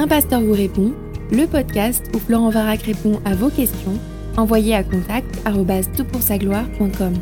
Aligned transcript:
Un 0.00 0.06
pasteur 0.06 0.40
vous 0.40 0.52
répond, 0.52 0.94
le 1.32 1.44
podcast 1.48 2.04
où 2.14 2.20
Florent 2.20 2.50
Varac 2.50 2.82
répond 2.82 3.20
à 3.24 3.34
vos 3.34 3.50
questions, 3.50 3.98
envoyez 4.36 4.72
à 4.76 4.84
contact 4.84 5.26
gloire.com 5.44 7.14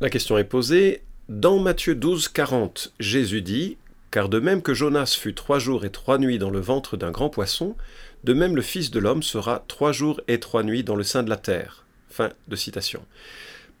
La 0.00 0.10
question 0.10 0.36
est 0.36 0.42
posée. 0.42 1.02
Dans 1.28 1.60
Matthieu 1.60 1.94
12, 1.94 2.26
40, 2.26 2.92
Jésus 2.98 3.40
dit 3.40 3.76
Car 4.10 4.28
de 4.28 4.40
même 4.40 4.60
que 4.60 4.74
Jonas 4.74 5.16
fut 5.16 5.34
trois 5.34 5.60
jours 5.60 5.84
et 5.84 5.90
trois 5.90 6.18
nuits 6.18 6.40
dans 6.40 6.50
le 6.50 6.58
ventre 6.58 6.96
d'un 6.96 7.12
grand 7.12 7.30
poisson, 7.30 7.76
de 8.24 8.34
même 8.34 8.56
le 8.56 8.62
Fils 8.62 8.90
de 8.90 8.98
l'homme 8.98 9.22
sera 9.22 9.64
trois 9.68 9.92
jours 9.92 10.20
et 10.26 10.40
trois 10.40 10.64
nuits 10.64 10.82
dans 10.82 10.96
le 10.96 11.04
sein 11.04 11.22
de 11.22 11.30
la 11.30 11.36
terre. 11.36 11.84
Fin 12.10 12.30
de 12.48 12.56
citation. 12.56 13.04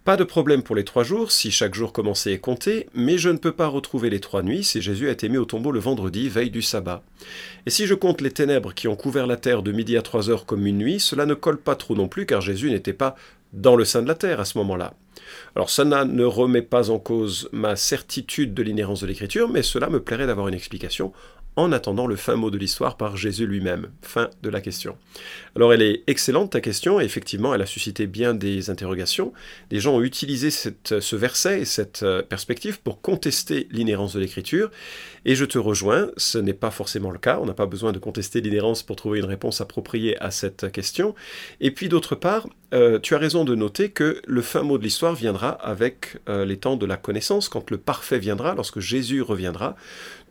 Pas 0.04 0.18
de 0.18 0.24
problème 0.24 0.62
pour 0.62 0.76
les 0.76 0.84
trois 0.84 1.02
jours 1.02 1.32
si 1.32 1.50
chaque 1.50 1.74
jour 1.74 1.90
commençait 1.90 2.34
et 2.34 2.38
compté, 2.38 2.90
mais 2.92 3.16
je 3.16 3.30
ne 3.30 3.38
peux 3.38 3.52
pas 3.52 3.68
retrouver 3.68 4.10
les 4.10 4.20
trois 4.20 4.42
nuits 4.42 4.62
si 4.62 4.82
Jésus 4.82 5.08
a 5.08 5.12
été 5.12 5.30
mis 5.30 5.38
au 5.38 5.46
tombeau 5.46 5.72
le 5.72 5.80
vendredi, 5.80 6.28
veille 6.28 6.50
du 6.50 6.60
sabbat. 6.60 7.02
Et 7.64 7.70
si 7.70 7.86
je 7.86 7.94
compte 7.94 8.20
les 8.20 8.30
ténèbres 8.30 8.74
qui 8.74 8.86
ont 8.86 8.96
couvert 8.96 9.26
la 9.26 9.38
terre 9.38 9.62
de 9.62 9.72
midi 9.72 9.96
à 9.96 10.02
trois 10.02 10.28
heures 10.28 10.44
comme 10.44 10.66
une 10.66 10.76
nuit, 10.76 11.00
cela 11.00 11.24
ne 11.24 11.32
colle 11.32 11.56
pas 11.56 11.74
trop 11.74 11.94
non 11.94 12.06
plus 12.06 12.26
car 12.26 12.42
Jésus 12.42 12.70
n'était 12.70 12.92
pas 12.92 13.16
dans 13.54 13.76
le 13.76 13.86
sein 13.86 14.02
de 14.02 14.08
la 14.08 14.14
terre 14.14 14.40
à 14.40 14.44
ce 14.44 14.58
moment-là. 14.58 14.92
Alors 15.56 15.70
ça 15.70 15.86
ne 15.86 16.24
remet 16.24 16.60
pas 16.60 16.90
en 16.90 16.98
cause 16.98 17.48
ma 17.52 17.74
certitude 17.74 18.52
de 18.52 18.62
l'inhérence 18.62 19.00
de 19.00 19.06
l'écriture, 19.06 19.48
mais 19.48 19.62
cela 19.62 19.88
me 19.88 20.00
plairait 20.00 20.26
d'avoir 20.26 20.48
une 20.48 20.54
explication 20.54 21.14
en 21.56 21.72
attendant 21.72 22.06
le 22.06 22.16
fin 22.16 22.36
mot 22.36 22.50
de 22.50 22.58
l'histoire 22.58 22.96
par 22.96 23.16
Jésus 23.16 23.46
lui-même. 23.46 23.90
Fin 24.02 24.30
de 24.42 24.48
la 24.50 24.60
question. 24.60 24.96
Alors 25.56 25.72
elle 25.72 25.82
est 25.82 26.02
excellente 26.06 26.50
ta 26.52 26.60
question, 26.60 27.00
et 27.00 27.04
effectivement 27.04 27.54
elle 27.54 27.62
a 27.62 27.66
suscité 27.66 28.06
bien 28.06 28.34
des 28.34 28.70
interrogations. 28.70 29.32
Des 29.70 29.80
gens 29.80 29.94
ont 29.94 30.02
utilisé 30.02 30.50
ce 30.50 31.16
verset 31.16 31.60
et 31.60 31.64
cette 31.64 32.02
euh, 32.02 32.22
perspective 32.22 32.80
pour 32.80 33.00
contester 33.00 33.68
l'inhérence 33.70 34.14
de 34.14 34.20
l'écriture, 34.20 34.70
et 35.24 35.34
je 35.34 35.44
te 35.44 35.58
rejoins, 35.58 36.10
ce 36.16 36.38
n'est 36.38 36.54
pas 36.54 36.70
forcément 36.70 37.10
le 37.10 37.18
cas, 37.18 37.38
on 37.40 37.46
n'a 37.46 37.54
pas 37.54 37.66
besoin 37.66 37.92
de 37.92 37.98
contester 37.98 38.40
l'inhérence 38.40 38.82
pour 38.82 38.96
trouver 38.96 39.20
une 39.20 39.24
réponse 39.24 39.60
appropriée 39.60 40.18
à 40.18 40.30
cette 40.30 40.70
question. 40.72 41.14
Et 41.60 41.70
puis 41.70 41.88
d'autre 41.88 42.14
part, 42.14 42.46
euh, 42.74 42.98
tu 42.98 43.14
as 43.14 43.18
raison 43.18 43.44
de 43.44 43.54
noter 43.54 43.90
que 43.90 44.20
le 44.26 44.42
fin 44.42 44.62
mot 44.62 44.78
de 44.78 44.82
l'histoire 44.82 45.14
viendra 45.14 45.50
avec 45.50 46.18
euh, 46.28 46.44
les 46.44 46.56
temps 46.56 46.76
de 46.76 46.86
la 46.86 46.96
connaissance, 46.96 47.48
quand 47.48 47.70
le 47.70 47.78
parfait 47.78 48.18
viendra, 48.18 48.54
lorsque 48.54 48.80
Jésus 48.80 49.22
reviendra 49.22 49.76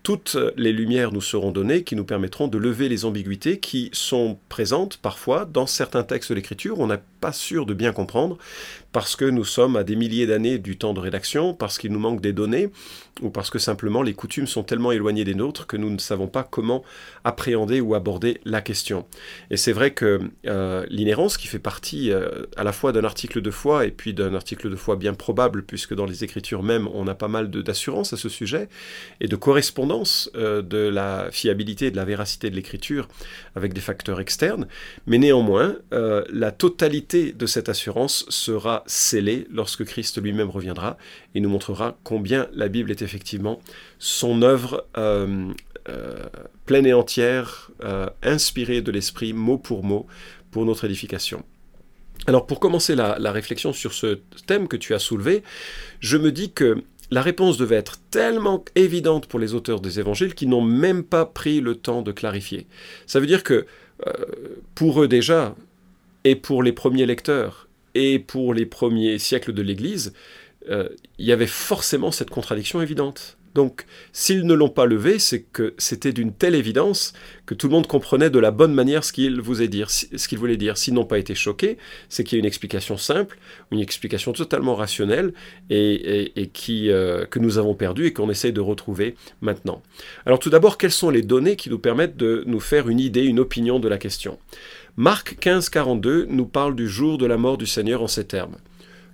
toutes 0.03 0.37
les 0.57 0.73
lumières 0.73 1.13
nous 1.13 1.21
seront 1.21 1.51
données 1.51 1.83
qui 1.83 1.95
nous 1.95 2.03
permettront 2.03 2.49
de 2.49 2.57
lever 2.57 2.89
les 2.89 3.05
ambiguïtés 3.05 3.59
qui 3.59 3.89
sont 3.93 4.37
présentes 4.49 4.97
parfois 4.97 5.45
dans 5.45 5.65
certains 5.65 6.03
textes 6.03 6.29
de 6.29 6.35
l'Écriture. 6.35 6.79
On 6.79 6.87
n'est 6.87 6.99
pas 7.21 7.31
sûr 7.31 7.65
de 7.65 7.73
bien 7.73 7.93
comprendre 7.93 8.37
parce 8.93 9.15
que 9.15 9.25
nous 9.25 9.43
sommes 9.43 9.75
à 9.75 9.83
des 9.83 9.95
milliers 9.95 10.27
d'années 10.27 10.59
du 10.59 10.77
temps 10.77 10.93
de 10.93 10.99
rédaction, 10.99 11.53
parce 11.53 11.79
qu'il 11.79 11.91
nous 11.91 11.99
manque 11.99 12.21
des 12.21 12.31
données, 12.31 12.69
ou 13.21 13.31
parce 13.31 13.49
que 13.49 13.59
simplement 13.59 14.03
les 14.03 14.13
coutumes 14.13 14.47
sont 14.47 14.63
tellement 14.63 14.91
éloignées 14.91 15.23
des 15.23 15.35
nôtres 15.35 15.67
que 15.67 15.77
nous 15.77 15.89
ne 15.89 15.97
savons 15.97 16.27
pas 16.27 16.43
comment 16.43 16.83
appréhender 17.23 17.81
ou 17.81 17.95
aborder 17.95 18.39
la 18.45 18.61
question. 18.61 19.05
Et 19.49 19.57
c'est 19.57 19.71
vrai 19.71 19.91
que 19.91 20.21
euh, 20.45 20.85
l'inhérence, 20.89 21.37
qui 21.37 21.47
fait 21.47 21.59
partie 21.59 22.11
euh, 22.11 22.45
à 22.55 22.63
la 22.63 22.71
fois 22.71 22.91
d'un 22.91 23.03
article 23.03 23.41
de 23.41 23.51
foi 23.51 23.85
et 23.85 23.91
puis 23.91 24.13
d'un 24.13 24.35
article 24.35 24.69
de 24.69 24.75
foi 24.75 24.95
bien 24.95 25.15
probable, 25.15 25.63
puisque 25.63 25.95
dans 25.95 26.05
les 26.05 26.23
Écritures 26.23 26.61
même, 26.61 26.87
on 26.93 27.07
a 27.07 27.15
pas 27.15 27.27
mal 27.27 27.49
d'assurance 27.49 28.13
à 28.13 28.17
ce 28.17 28.29
sujet, 28.29 28.69
et 29.21 29.27
de 29.27 29.35
correspondance 29.35 30.29
euh, 30.35 30.61
de 30.61 30.77
la 30.77 31.29
fiabilité 31.31 31.87
et 31.87 31.91
de 31.91 31.97
la 31.97 32.05
véracité 32.05 32.51
de 32.51 32.55
l'Écriture 32.55 33.07
avec 33.55 33.73
des 33.73 33.81
facteurs 33.81 34.19
externes, 34.19 34.67
mais 35.07 35.17
néanmoins, 35.17 35.75
la 35.91 36.51
totalité 36.51 37.31
de 37.31 37.45
cette 37.45 37.69
assurance 37.69 38.25
sera 38.29 38.82
scellé 38.85 39.47
lorsque 39.51 39.85
Christ 39.85 40.21
lui-même 40.21 40.49
reviendra 40.49 40.97
et 41.35 41.39
nous 41.39 41.49
montrera 41.49 41.97
combien 42.03 42.47
la 42.53 42.67
Bible 42.67 42.91
est 42.91 43.01
effectivement 43.01 43.59
son 43.99 44.41
œuvre 44.41 44.85
euh, 44.97 45.51
euh, 45.89 46.23
pleine 46.65 46.85
et 46.85 46.93
entière, 46.93 47.71
euh, 47.83 48.07
inspirée 48.21 48.81
de 48.81 48.91
l'Esprit, 48.91 49.33
mot 49.33 49.57
pour 49.57 49.83
mot, 49.83 50.07
pour 50.51 50.65
notre 50.65 50.85
édification. 50.85 51.43
Alors 52.27 52.45
pour 52.45 52.59
commencer 52.59 52.95
la, 52.95 53.17
la, 53.19 53.31
réflexion 53.31 53.73
sur 53.73 53.93
ce 53.93 54.19
thème 54.45 54.67
que 54.67 54.77
tu 54.77 54.93
as 54.93 54.99
soulevé, 54.99 55.43
je 55.99 56.17
me 56.17 56.31
dis 56.31 56.51
que 56.51 56.83
la 57.11 57.21
réponse 57.21 57.57
devait 57.57 57.75
être 57.75 57.99
tellement 58.11 58.63
évidente 58.75 59.27
pour 59.27 59.39
les 59.39 59.53
auteurs 59.53 59.81
des 59.81 59.99
évangiles 59.99 60.33
qu'ils 60.33 60.49
n'ont 60.49 60.61
même 60.61 61.03
pas 61.03 61.25
pris 61.25 61.59
le 61.59 61.75
temps 61.75 62.01
de 62.01 62.11
clarifier. 62.11 62.65
Ça 63.07 63.19
veut 63.19 63.27
dire 63.27 63.43
que 63.43 63.65
pour 64.73 65.01
eux 65.01 65.07
déjà, 65.07 65.55
et 66.23 66.35
pour 66.35 66.63
les 66.63 66.71
premiers 66.71 67.05
lecteurs, 67.05 67.67
et 67.95 68.19
pour 68.19 68.53
les 68.53 68.65
premiers 68.65 69.17
siècles 69.19 69.53
de 69.53 69.61
l'Église, 69.61 70.13
euh, 70.69 70.89
il 71.17 71.25
y 71.25 71.31
avait 71.31 71.47
forcément 71.47 72.11
cette 72.11 72.29
contradiction 72.29 72.81
évidente. 72.81 73.37
Donc, 73.55 73.85
s'ils 74.11 74.45
ne 74.45 74.53
l'ont 74.53 74.69
pas 74.69 74.85
levé, 74.85 75.19
c'est 75.19 75.41
que 75.41 75.73
c'était 75.77 76.11
d'une 76.11 76.33
telle 76.33 76.55
évidence 76.55 77.13
que 77.45 77.53
tout 77.53 77.67
le 77.67 77.73
monde 77.73 77.87
comprenait 77.87 78.29
de 78.29 78.39
la 78.39 78.51
bonne 78.51 78.73
manière 78.73 79.03
ce 79.03 79.13
qu'il 79.13 79.41
voulait 79.41 79.67
dire. 79.67 79.89
S'ils 79.89 80.93
n'ont 80.93 81.05
pas 81.05 81.19
été 81.19 81.35
choqués, 81.35 81.77
c'est 82.09 82.23
qu'il 82.23 82.37
y 82.37 82.39
a 82.39 82.41
une 82.41 82.45
explication 82.45 82.97
simple, 82.97 83.37
une 83.71 83.79
explication 83.79 84.33
totalement 84.33 84.75
rationnelle 84.75 85.33
et, 85.69 86.31
euh, 86.69 87.25
que 87.25 87.39
nous 87.39 87.57
avons 87.57 87.75
perdue 87.75 88.07
et 88.07 88.13
qu'on 88.13 88.29
essaie 88.29 88.51
de 88.51 88.61
retrouver 88.61 89.15
maintenant. 89.41 89.81
Alors, 90.25 90.39
tout 90.39 90.49
d'abord, 90.49 90.77
quelles 90.77 90.91
sont 90.91 91.09
les 91.09 91.21
données 91.21 91.55
qui 91.55 91.69
nous 91.69 91.79
permettent 91.79 92.17
de 92.17 92.43
nous 92.47 92.59
faire 92.59 92.89
une 92.89 92.99
idée, 92.99 93.23
une 93.23 93.39
opinion 93.39 93.79
de 93.79 93.87
la 93.87 93.97
question? 93.97 94.39
Marc 94.95 95.37
15, 95.39 95.69
42 95.69 96.25
nous 96.29 96.45
parle 96.45 96.75
du 96.75 96.87
jour 96.87 97.17
de 97.17 97.25
la 97.25 97.37
mort 97.37 97.57
du 97.57 97.65
Seigneur 97.65 98.01
en 98.01 98.07
ces 98.07 98.25
termes. 98.25 98.57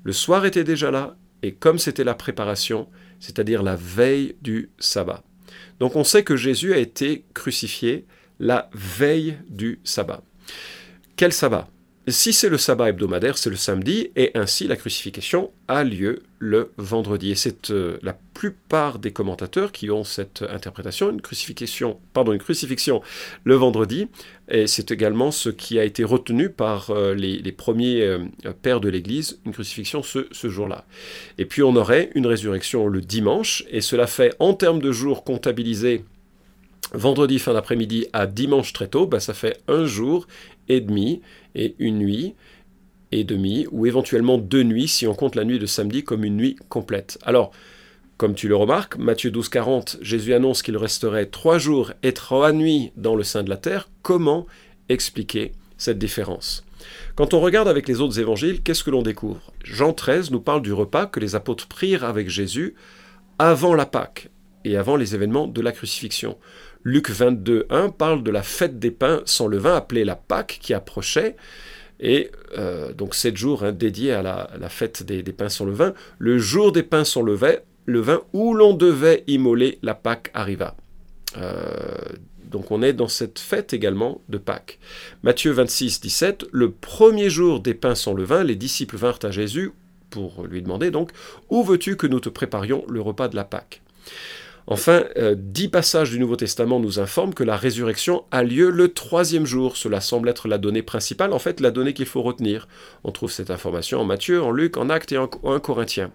Le 0.04 0.14
soir 0.14 0.46
était 0.46 0.64
déjà 0.64 0.92
là, 0.92 1.16
et 1.42 1.54
comme 1.54 1.80
c'était 1.80 2.04
la 2.04 2.16
préparation, 2.16 2.88
c'est-à-dire 3.20 3.64
la 3.64 3.76
veille 3.76 4.36
du 4.42 4.70
sabbat. 4.80 5.24
Donc 5.80 5.96
on 5.96 6.04
sait 6.04 6.24
que 6.24 6.36
Jésus 6.36 6.74
a 6.74 6.78
été 6.78 7.26
crucifié 7.34 8.06
la 8.40 8.70
veille 8.74 9.38
du 9.50 9.80
sabbat. 9.84 10.24
Quel 11.16 11.34
sabbat? 11.34 11.68
Si 12.12 12.34
c'est 12.34 12.50
le 12.50 12.58
sabbat 12.58 12.90
hebdomadaire, 12.90 13.38
c'est 13.38 13.50
le 13.50 13.56
samedi, 13.56 14.12
et 14.16 14.32
ainsi 14.36 14.68
la 14.68 14.76
crucifixion 14.76 15.52
a 15.68 15.84
lieu 15.84 16.24
le 16.40 16.72
vendredi. 16.78 17.32
Et 17.32 17.36
c'est 17.36 17.72
euh, 17.72 17.98
la 18.02 18.18
plupart 18.34 19.00
des 19.00 19.12
commentateurs 19.12 19.72
qui 19.72 19.92
ont 19.92 20.04
cette 20.04 20.44
interprétation, 20.50 21.10
une 21.10 21.22
crucifixion, 21.22 22.00
le 23.44 23.56
vendredi, 23.56 24.08
et 24.50 24.68
c'est 24.68 24.92
également 24.92 25.32
ce 25.32 25.50
qui 25.50 25.78
a 25.78 25.84
été 25.84 26.04
retenu 26.04 26.50
par 26.50 26.90
euh, 26.90 27.14
les, 27.14 27.52
premiers 27.52 28.02
euh, 28.02 28.20
pères 28.62 28.80
de 28.80 28.90
l'Église, 28.90 29.40
une 29.46 29.52
crucifixion 29.52 30.02
ce, 30.02 30.28
ce 30.32 30.48
jour-là. 30.48 30.86
Et 31.38 31.46
puis 31.46 31.64
on 31.64 31.76
aurait 31.76 32.12
une 32.16 32.28
résurrection 32.28 32.88
le 32.88 33.02
dimanche, 33.02 33.66
et 33.70 33.82
cela 33.82 34.08
fait 34.08 34.36
en 34.40 34.54
termes 34.54 34.82
de 34.82 34.92
jours 34.92 35.24
comptabilisés 35.24 36.06
vendredi 36.94 37.40
fin 37.40 37.54
d'après-midi 37.54 38.08
à 38.14 38.26
dimanche 38.26 38.74
très 38.74 38.88
tôt, 38.88 39.06
bah, 39.06 39.20
ça 39.20 39.34
fait 39.34 39.60
un 39.68 39.86
jour 39.86 40.28
et 40.70 40.82
demi 40.82 41.22
et 41.56 41.76
une 41.80 41.98
nuit 41.98 42.36
et 43.12 43.24
demie, 43.24 43.66
ou 43.72 43.88
éventuellement 43.88 44.38
deux 44.38 44.64
nuits 44.64 44.88
si 44.88 45.08
on 45.08 45.16
compte 45.16 45.36
la 45.36 45.44
nuit 45.44 45.60
de 45.60 45.66
samedi 45.66 46.04
comme 46.04 46.24
une 46.24 46.38
nuit 46.38 46.56
complète. 46.70 47.18
Alors, 47.24 47.52
comme 48.18 48.36
tu 48.36 48.48
le 48.48 48.56
remarques, 48.56 48.98
Matthieu 48.98 49.32
12, 49.32 49.50
40, 49.50 49.98
Jésus 50.02 50.34
annonce 50.34 50.62
qu'il 50.62 50.78
resterait 50.78 51.26
trois 51.26 51.58
jours 51.58 51.94
et 52.04 52.14
trois 52.14 52.52
nuits 52.52 52.92
dans 52.98 53.16
le 53.16 53.24
sein 53.24 53.44
de 53.44 53.50
la 53.50 53.58
terre. 53.58 53.90
Comment 54.02 54.46
expliquer 54.90 55.54
cette 55.78 55.98
différence? 55.98 56.64
Quand 57.16 57.34
on 57.34 57.40
regarde 57.40 57.68
avec 57.68 57.88
les 57.88 58.02
autres 58.02 58.20
évangiles, 58.20 58.62
qu'est-ce 58.62 58.84
que 58.84 58.92
l'on 58.92 59.02
découvre? 59.02 59.54
Jean 59.64 59.94
13 59.94 60.32
nous 60.32 60.42
parle 60.42 60.62
du 60.62 60.74
repas 60.74 61.06
que 61.06 61.20
les 61.20 61.36
apôtres 61.36 61.68
prirent 61.68 62.04
avec 62.04 62.30
Jésus 62.30 62.76
avant 63.38 63.74
la 63.74 63.86
Pâque 63.86 64.30
et 64.66 64.76
avant 64.76 64.98
les 64.98 65.16
événements 65.16 65.48
de 65.48 65.62
la 65.62 65.72
crucifixion. 65.72 66.38
Luc 66.84 67.10
22, 67.10 67.68
1 67.70 67.90
parle 67.90 68.24
de 68.24 68.32
la 68.32 68.44
fête 68.44 68.80
des 68.80 68.92
pains 68.92 69.22
sans 69.26 69.48
levain, 69.48 69.76
appelée 69.76 70.06
la 70.06 70.16
Pâque, 70.16 70.60
qui 70.62 70.74
approchait. 70.74 71.36
Et 72.00 72.32
euh, 72.58 72.94
donc 72.94 73.14
sept 73.14 73.36
jours 73.36 73.64
hein, 73.64 73.74
dédiés 73.74 74.14
à 74.14 74.22
la, 74.22 74.70
fête 74.70 75.04
des, 75.04 75.22
pains 75.24 75.50
sans 75.50 75.66
levain. 75.66 75.94
Le 76.18 76.38
jour 76.38 76.72
des 76.72 76.84
pains 76.84 77.04
sans 77.04 77.22
levain, 77.22 77.56
levain 77.86 78.22
où 78.32 78.54
l'on 78.54 78.74
devait 78.74 79.24
immoler 79.28 79.80
la 79.82 79.96
Pâque 79.96 80.32
arriva. 80.34 80.76
Euh, 81.38 81.98
donc 82.50 82.72
on 82.72 82.82
est 82.82 82.94
dans 82.94 83.10
cette 83.10 83.38
fête 83.38 83.74
également 83.74 84.22
de 84.30 84.38
Pâques. 84.38 84.80
Matthieu 85.24 85.52
26, 85.52 86.00
17, 86.02 86.46
le 86.52 86.72
premier 86.72 87.30
jour 87.30 87.60
des 87.60 87.74
pains 87.74 87.96
sans 87.96 88.14
levain, 88.14 88.44
les 88.44 88.56
disciples 88.56 88.96
vinrent 88.96 89.20
à 89.24 89.32
Jésus 89.32 89.74
pour 90.10 90.48
lui 90.48 90.62
demander 90.62 90.90
donc, 90.90 91.12
où 91.50 91.64
veux-tu 91.64 91.96
que 91.96 92.08
nous 92.08 92.20
te 92.20 92.30
préparions 92.30 92.84
le 92.90 93.02
repas 93.02 93.28
de 93.28 93.36
la 93.36 93.44
Pâque? 93.44 93.82
Enfin, 94.72 95.06
euh, 95.18 95.34
dix 95.36 95.68
passages 95.68 96.12
du 96.12 96.20
Nouveau 96.20 96.36
Testament 96.36 96.80
nous 96.80 97.00
informent 97.00 97.34
que 97.34 97.44
la 97.44 97.58
résurrection 97.58 98.26
a 98.30 98.44
lieu 98.44 98.70
le 98.70 98.94
troisième 98.94 99.48
jour. 99.48 99.76
Cela 99.76 100.00
semble 100.00 100.30
être 100.30 100.48
la 100.48 100.60
donnée 100.60 100.84
principale, 100.84 101.34
en 101.34 101.40
fait 101.40 101.60
la 101.60 101.72
donnée 101.72 101.96
qu'il 101.96 102.06
faut 102.06 102.22
retenir. 102.22 102.68
On 103.04 103.12
trouve 103.12 103.32
cette 103.32 103.50
information 103.50 104.00
en 104.00 104.06
Matthieu, 104.06 104.44
en 104.44 104.52
Luc, 104.52 104.78
en 104.78 104.92
Actes 104.92 105.12
et 105.12 105.18
en 105.18 105.28
1 105.44 105.60
Corinthiens. 105.60 106.12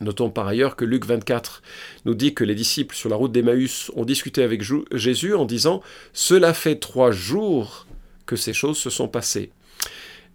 Notons 0.00 0.30
par 0.30 0.48
ailleurs 0.48 0.74
que 0.74 0.84
Luc 0.84 1.06
24 1.06 1.62
nous 2.06 2.14
dit 2.14 2.34
que 2.34 2.42
les 2.42 2.56
disciples 2.56 2.96
sur 2.96 3.08
la 3.08 3.14
route 3.14 3.30
d'Emmaüs 3.30 3.92
ont 3.94 4.04
discuté 4.04 4.42
avec 4.42 4.64
Jésus 4.90 5.34
en 5.34 5.44
disant⁇ 5.44 5.76
Cela 6.12 6.54
fait 6.54 6.74
trois 6.74 7.12
jours 7.12 7.86
que 8.26 8.34
ces 8.34 8.52
choses 8.52 8.78
se 8.78 8.90
sont 8.90 9.06
passées⁇ 9.06 9.52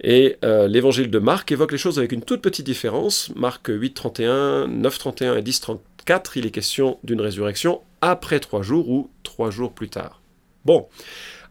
Et 0.01 0.38
euh, 0.44 0.68
l'évangile 0.68 1.09
de 1.09 1.19
Marc 1.19 1.51
évoque 1.51 1.71
les 1.71 1.77
choses 1.77 1.97
avec 1.97 2.12
une 2.12 2.21
toute 2.21 2.42
petite 2.42 2.65
différence. 2.65 3.31
Marc 3.36 3.68
8, 3.69 3.94
31, 3.94 4.68
9, 4.68 4.97
31 4.97 5.38
et 5.38 5.42
10, 5.42 5.59
34, 5.62 6.38
il 6.38 6.45
est 6.45 6.51
question 6.51 7.00
d'une 7.03 7.21
résurrection 7.21 7.81
après 8.01 8.39
trois 8.39 8.62
jours 8.62 8.89
ou 8.89 9.09
trois 9.24 9.50
jours 9.50 9.71
plus 9.74 9.89
tard. 9.89 10.21
Bon, 10.65 10.88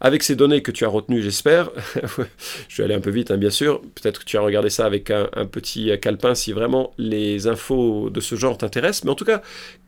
avec 0.00 0.25
ces 0.25 0.35
données 0.35 0.61
que 0.61 0.73
tu 0.73 0.85
as 0.85 0.88
retenues, 0.88 1.23
j'espère, 1.23 1.70
je 2.69 2.76
vais 2.76 2.85
aller 2.85 2.94
un 2.94 3.00
peu 3.00 3.11
vite, 3.11 3.31
hein, 3.31 3.37
bien 3.37 3.50
sûr, 3.50 3.81
peut-être 3.81 4.20
que 4.20 4.25
tu 4.25 4.37
as 4.37 4.41
regardé 4.41 4.70
ça 4.70 4.87
avec 4.87 5.11
un, 5.11 5.29
petit 5.46 5.91
calepin 6.00 6.35
si 6.35 6.52
vraiment 6.52 6.93
les 6.99 7.46
infos 7.46 8.11
de 8.11 8.20
ce 8.20 8.35
genre 8.35 8.58
t'intéressent, 8.58 9.05
mais 9.05 9.11
en 9.12 9.14
tout 9.14 9.25
cas, 9.25 9.41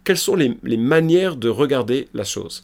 quelles 0.04 0.16
sont 0.16 0.36
les, 0.36 0.56
manières 0.76 1.34
de 1.34 1.48
regarder 1.48 2.08
la 2.14 2.22
chose? 2.22 2.62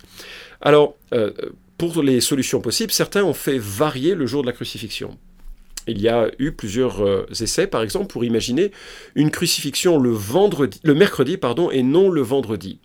Alors, 0.60 0.94
euh, 1.12 1.32
pour 1.78 2.00
les 2.00 2.20
solutions 2.20 2.60
possibles, 2.60 2.92
certains 2.92 3.24
ont 3.24 3.34
fait 3.34 3.58
varier 3.58 4.14
le 4.14 4.26
jour 4.26 4.42
de 4.42 4.46
la 4.46 4.52
crucifixion. 4.52 5.18
Il 5.88 6.00
y 6.00 6.08
a 6.08 6.31
eu 6.38 6.52
plusieurs 6.52 7.05
euh, 7.05 7.26
essais, 7.40 7.67
par 7.67 7.82
exemple, 7.82 8.06
pour 8.06 8.25
imaginer 8.25 8.70
une 9.17 9.31
crucifixion 9.31 9.99
le, 9.99 10.12
mercredi 10.94 11.38
et 11.73 11.82
non 11.82 12.08
le 12.08 12.20
vendredi. 12.20 12.79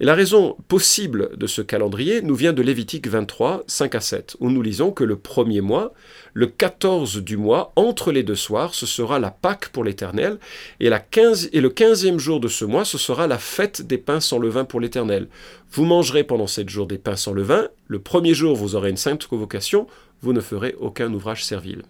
Et 0.00 0.04
la 0.04 0.14
raison 0.14 0.56
possible 0.66 1.30
de 1.36 1.46
ce 1.46 1.62
calendrier 1.62 2.20
nous 2.20 2.34
vient 2.34 2.52
de 2.52 2.62
Lévitique 2.62 3.06
23, 3.06 3.62
5 3.68 3.94
à 3.94 4.00
7, 4.00 4.36
où 4.40 4.50
nous 4.50 4.62
lisons 4.62 4.90
que 4.90 5.04
le 5.04 5.16
premier 5.16 5.60
mois, 5.60 5.92
le 6.34 6.46
14 6.46 7.18
du 7.18 7.36
mois, 7.36 7.72
entre 7.76 8.10
les 8.10 8.24
deux 8.24 8.34
soirs, 8.34 8.74
ce 8.74 8.86
sera 8.86 9.20
la 9.20 9.30
Pâque 9.30 9.68
pour 9.68 9.84
l'Éternel, 9.84 10.38
et, 10.80 10.88
la 10.88 10.98
15, 10.98 11.50
et 11.52 11.60
le 11.60 11.70
quinzième 11.70 12.18
jour 12.18 12.40
de 12.40 12.48
ce 12.48 12.64
mois, 12.64 12.84
ce 12.84 12.98
sera 12.98 13.28
la 13.28 13.38
fête 13.38 13.82
des 13.82 13.98
pains 13.98 14.20
sans 14.20 14.38
levain 14.38 14.64
pour 14.64 14.80
l'Éternel. 14.80 15.28
Vous 15.70 15.84
mangerez 15.84 16.24
pendant 16.24 16.48
sept 16.48 16.68
jours 16.68 16.86
des 16.86 16.98
pains 16.98 17.16
sans 17.16 17.32
levain, 17.32 17.68
le 17.86 18.00
premier 18.00 18.34
jour 18.34 18.56
vous 18.56 18.74
aurez 18.74 18.90
une 18.90 18.96
sainte 18.96 19.26
convocation, 19.28 19.86
vous 20.22 20.32
ne 20.32 20.40
ferez 20.40 20.74
aucun 20.80 21.12
ouvrage 21.12 21.44
servile. 21.44 21.82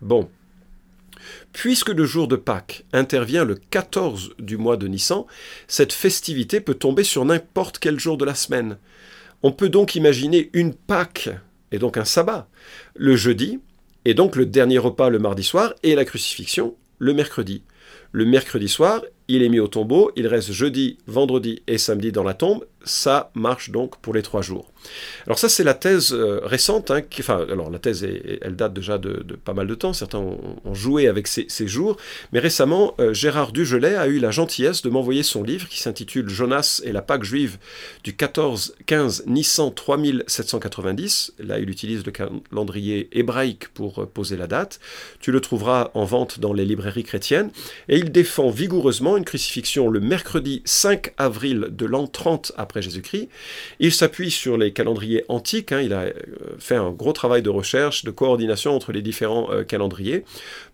Bon. 0.00 0.28
Puisque 1.52 1.88
le 1.88 2.04
jour 2.04 2.28
de 2.28 2.36
Pâques 2.36 2.84
intervient 2.92 3.44
le 3.44 3.56
14 3.56 4.34
du 4.38 4.56
mois 4.56 4.76
de 4.76 4.86
Nissan, 4.86 5.24
cette 5.66 5.92
festivité 5.92 6.60
peut 6.60 6.74
tomber 6.74 7.04
sur 7.04 7.24
n'importe 7.24 7.78
quel 7.78 7.98
jour 7.98 8.16
de 8.16 8.24
la 8.24 8.34
semaine. 8.34 8.78
On 9.42 9.52
peut 9.52 9.68
donc 9.68 9.94
imaginer 9.94 10.50
une 10.52 10.74
Pâque, 10.74 11.30
et 11.72 11.78
donc 11.78 11.96
un 11.96 12.04
sabbat, 12.04 12.48
le 12.94 13.16
jeudi, 13.16 13.60
et 14.04 14.14
donc 14.14 14.36
le 14.36 14.46
dernier 14.46 14.78
repas 14.78 15.08
le 15.08 15.18
mardi 15.18 15.42
soir, 15.42 15.74
et 15.82 15.94
la 15.94 16.04
crucifixion 16.04 16.76
le 16.98 17.14
mercredi. 17.14 17.62
Le 18.12 18.24
mercredi 18.24 18.68
soir, 18.68 19.02
il 19.28 19.42
est 19.42 19.48
mis 19.48 19.58
au 19.58 19.68
tombeau, 19.68 20.12
il 20.16 20.26
reste 20.26 20.52
jeudi, 20.52 20.98
vendredi 21.06 21.62
et 21.66 21.78
samedi 21.78 22.12
dans 22.12 22.22
la 22.22 22.34
tombe, 22.34 22.64
ça 22.86 23.30
marche 23.34 23.70
donc 23.70 23.98
pour 23.98 24.14
les 24.14 24.22
trois 24.22 24.42
jours. 24.42 24.70
Alors 25.26 25.38
ça 25.38 25.48
c'est 25.48 25.64
la 25.64 25.74
thèse 25.74 26.12
euh, 26.12 26.40
récente, 26.44 26.92
hein, 26.92 27.00
enfin 27.18 27.44
alors 27.50 27.70
la 27.70 27.80
thèse 27.80 28.06
elle 28.40 28.54
date 28.54 28.72
déjà 28.72 28.98
de, 28.98 29.24
pas 29.44 29.52
mal 29.52 29.66
de 29.66 29.74
temps, 29.74 29.92
certains 29.92 30.20
ont, 30.20 30.38
joué 30.72 31.08
avec 31.08 31.26
ces, 31.26 31.66
jours, 31.66 31.96
mais 32.32 32.38
récemment 32.38 32.94
euh, 33.00 33.12
Gérard 33.12 33.50
Dugelet 33.50 33.96
a 33.96 34.06
eu 34.06 34.20
la 34.20 34.30
gentillesse 34.30 34.82
de 34.82 34.90
m'envoyer 34.90 35.24
son 35.24 35.42
livre 35.42 35.68
qui 35.68 35.80
s'intitule 35.80 36.28
Jonas 36.28 36.80
et 36.84 36.92
la 36.92 37.02
Pâque 37.02 37.24
juive 37.24 37.58
du 38.04 38.12
14-15 38.12 39.24
Nissan 39.26 39.74
3790, 39.74 41.34
là 41.40 41.58
il 41.58 41.68
utilise 41.68 42.06
le 42.06 42.12
calendrier 42.12 43.08
hébraïque 43.10 43.68
pour 43.74 44.02
euh, 44.02 44.06
poser 44.06 44.36
la 44.36 44.46
date, 44.46 44.78
tu 45.18 45.32
le 45.32 45.40
trouveras 45.40 45.90
en 45.94 46.04
vente 46.04 46.38
dans 46.38 46.52
les 46.52 46.64
librairies 46.64 47.04
chrétiennes, 47.04 47.50
et 47.88 47.98
il 47.98 48.12
défend 48.12 48.50
vigoureusement 48.50 49.15
une 49.16 49.24
crucifixion 49.24 49.88
le 49.88 50.00
mercredi 50.00 50.62
5 50.64 51.12
avril 51.16 51.68
de 51.70 51.86
l'an 51.86 52.06
30 52.06 52.52
après 52.56 52.82
Jésus-Christ, 52.82 53.28
il 53.80 53.92
s'appuie 53.92 54.30
sur 54.30 54.56
les 54.56 54.72
calendriers 54.72 55.24
antiques. 55.28 55.72
Hein. 55.72 55.80
il 55.80 55.92
a 55.92 56.02
euh, 56.02 56.12
fait 56.58 56.76
un 56.76 56.90
gros 56.90 57.12
travail 57.12 57.42
de 57.42 57.50
recherche, 57.50 58.04
de 58.04 58.10
coordination 58.10 58.74
entre 58.74 58.92
les 58.92 59.02
différents 59.02 59.50
euh, 59.50 59.64
calendriers 59.64 60.24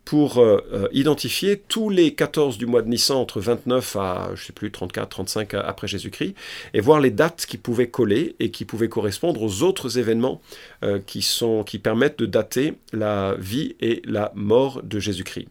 pour 0.04 0.38
euh, 0.38 0.88
identifier 0.92 1.62
tous 1.68 1.88
les 1.88 2.12
14 2.14 2.58
du 2.58 2.66
mois 2.66 2.82
de 2.82 2.88
Nissan 2.88 3.16
entre 3.16 3.40
29 3.40 3.96
à, 3.96 4.30
je 4.34 4.46
sais 4.46 4.52
plus, 4.52 4.72
34, 4.72 5.08
35 5.08 5.54
après 5.54 5.86
Jésus-Christ, 5.86 6.34
et 6.74 6.80
voir 6.80 6.98
les 6.98 7.12
dates 7.12 7.46
qui 7.46 7.56
pouvaient 7.56 7.88
coller 7.88 8.34
et 8.40 8.50
qui 8.50 8.64
pouvaient 8.64 8.88
correspondre 8.88 9.40
aux 9.42 9.62
autres 9.62 9.98
événements 9.98 10.40
qui, 11.06 11.24
qui 11.66 11.78
permettent 11.78 12.18
de 12.18 12.26
dater 12.26 12.74
la 12.92 13.36
vie 13.38 13.76
et 13.80 14.02
la 14.04 14.32
mort 14.34 14.82
de 14.82 14.98
Jésus-Christ. 14.98 15.46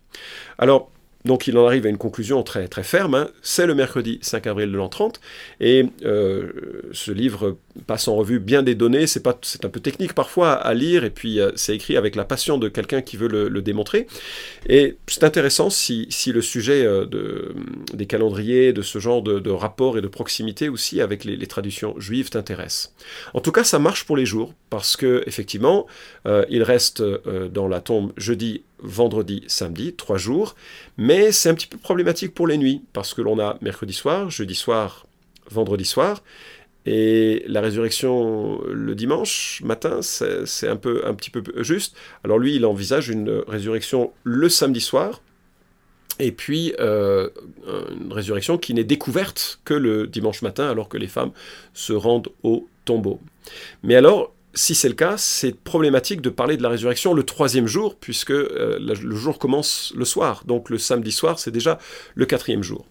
Alors, 0.58 0.91
donc 1.26 1.48
il 1.48 1.58
en 1.58 1.66
arrive 1.66 1.86
à 1.86 1.90
une 1.90 1.98
conclusion 1.98 2.44
très, 2.44 2.68
très 2.68 2.84
ferme, 2.84 3.16
hein. 3.16 3.30
c'est 3.42 3.66
le 3.66 3.76
mercredi 3.76 4.20
5 4.22 4.48
avril 4.48 4.72
de 4.72 4.78
l'an 4.78 4.90
30, 4.90 5.20
et 5.60 5.86
euh, 6.04 6.52
ce 6.92 7.12
livre 7.12 7.58
passe 7.88 8.08
en 8.08 8.16
revue 8.16 8.40
bien 8.40 8.64
des 8.64 8.76
données, 8.76 9.08
c'est, 9.08 9.22
pas, 9.22 9.38
c'est 9.42 9.66
un 9.66 9.70
peu 9.70 9.80
technique 9.80 10.14
parfois 10.14 10.54
à 10.54 10.74
lire, 10.74 11.04
et 11.04 11.10
puis 11.10 11.40
euh, 11.40 11.52
c'est 11.56 11.76
écrit 11.76 11.98
avec 11.98 12.16
la 12.16 12.26
passion 12.26 12.58
de 12.58 12.70
quelqu'un 12.70 13.02
qui 13.02 13.18
veut 13.18 13.28
le, 13.28 13.62
démontrer, 13.62 14.08
et 14.68 14.98
c'est 15.08 15.24
intéressant 15.24 15.70
si, 15.70 16.08
le 16.28 16.42
sujet 16.42 16.86
euh, 16.86 17.06
de, 17.06 17.54
des 17.94 18.06
calendriers, 18.06 18.74
de 18.74 18.82
ce 18.82 19.00
genre 19.00 19.22
de, 19.22 19.52
rapport 19.52 19.98
et 19.98 20.02
de 20.02 20.08
proximité 20.08 20.70
aussi 20.70 21.02
avec 21.02 21.26
les, 21.26 21.48
traditions 21.48 22.00
juives 22.00 22.30
t'intéresse. 22.30 22.94
En 23.34 23.42
tout 23.42 23.52
cas, 23.52 23.64
ça 23.64 23.78
marche 23.78 24.06
pour 24.06 24.16
les 24.16 24.26
jours, 24.26 24.54
parce 24.70 24.96
que 24.96 25.24
effectivement, 25.28 25.86
il 26.50 26.64
reste 26.64 27.04
dans 27.52 27.68
la 27.68 27.82
tombe 27.82 28.14
jeudi 28.16 28.64
vendredi, 28.82 29.44
samedi, 29.48 29.94
trois 29.94 30.18
jours. 30.18 30.56
Mais 30.98 31.32
c'est 31.32 31.50
un 31.50 31.54
petit 31.54 31.68
peu 31.68 31.78
problématique 31.78 32.34
pour 32.34 32.48
les 32.48 32.58
nuits, 32.58 32.82
parce 32.94 33.14
que 33.14 33.22
l'on 33.22 33.40
a 33.40 33.58
mercredi 33.62 33.94
soir, 33.94 34.30
jeudi 34.30 34.56
soir, 34.56 35.06
vendredi 35.50 35.86
soir, 35.86 36.24
et 36.86 37.44
la 37.48 37.62
résurrection 37.62 38.62
le 38.68 38.96
dimanche 38.96 39.62
matin, 39.64 40.02
c'est 40.02 40.68
un, 40.68 40.78
peu, 40.78 41.04
un 41.06 41.14
petit 41.14 41.30
peu 41.30 41.44
juste. 41.64 41.96
Alors 42.24 42.40
lui, 42.40 42.56
il 42.56 42.66
envisage 42.66 43.10
une 43.10 43.44
résurrection 43.48 44.12
le 44.24 44.50
samedi 44.50 44.82
soir, 44.82 45.22
et 46.20 46.32
puis 46.32 46.74
euh, 46.80 47.30
une 48.00 48.14
résurrection 48.14 48.58
qui 48.58 48.74
n'est 48.74 48.84
découverte 48.84 49.60
que 49.64 49.74
le 49.74 50.08
dimanche 50.08 50.42
matin, 50.42 50.70
alors 50.70 50.90
que 50.90 50.98
les 50.98 51.08
femmes 51.08 51.32
se 51.74 51.94
rendent 51.94 52.30
au 52.44 52.68
tombeau. 52.86 53.20
Mais 53.84 53.96
alors, 53.96 54.34
si 54.54 54.76
c'est 54.76 54.90
le 54.90 54.96
cas, 54.96 55.18
c'est 55.18 55.56
problématique 55.56 56.22
de 56.22 56.30
parler 56.30 56.58
de 56.58 56.64
la 56.64 56.70
résurrection 56.70 57.14
le 57.14 57.24
troisième 57.24 57.68
jour, 57.68 57.96
puisque 57.96 58.32
euh, 58.32 58.78
le 58.80 59.16
jour 59.16 59.40
commence 59.40 59.94
le 59.96 60.06
soir. 60.06 60.44
Donc 60.46 60.70
le 60.70 60.78
samedi 60.78 61.12
soir, 61.12 61.40
c'est 61.40 61.52
déjà 61.52 61.80
le 62.16 62.26
quatrième 62.26 62.64
jour. 62.64 62.86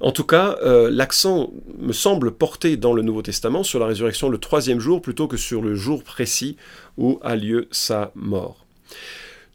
En 0.00 0.12
tout 0.12 0.24
cas, 0.24 0.56
euh, 0.62 0.90
l'accent 0.90 1.52
me 1.78 1.92
semble 1.92 2.32
porté 2.32 2.76
dans 2.76 2.92
le 2.92 3.02
Nouveau 3.02 3.22
Testament 3.22 3.62
sur 3.62 3.78
la 3.78 3.86
résurrection 3.86 4.28
le 4.28 4.38
troisième 4.38 4.80
jour 4.80 5.02
plutôt 5.02 5.28
que 5.28 5.36
sur 5.36 5.62
le 5.62 5.74
jour 5.74 6.02
précis 6.02 6.56
où 6.96 7.18
a 7.22 7.36
lieu 7.36 7.68
sa 7.70 8.12
mort. 8.14 8.64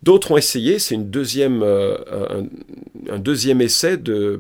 D'autres 0.01 0.31
ont 0.31 0.38
essayé, 0.38 0.80
c'est 0.80 0.98
euh, 0.98 2.44
un, 3.10 3.19
deuxième 3.19 3.62
essai 3.62 3.98
de 3.98 4.39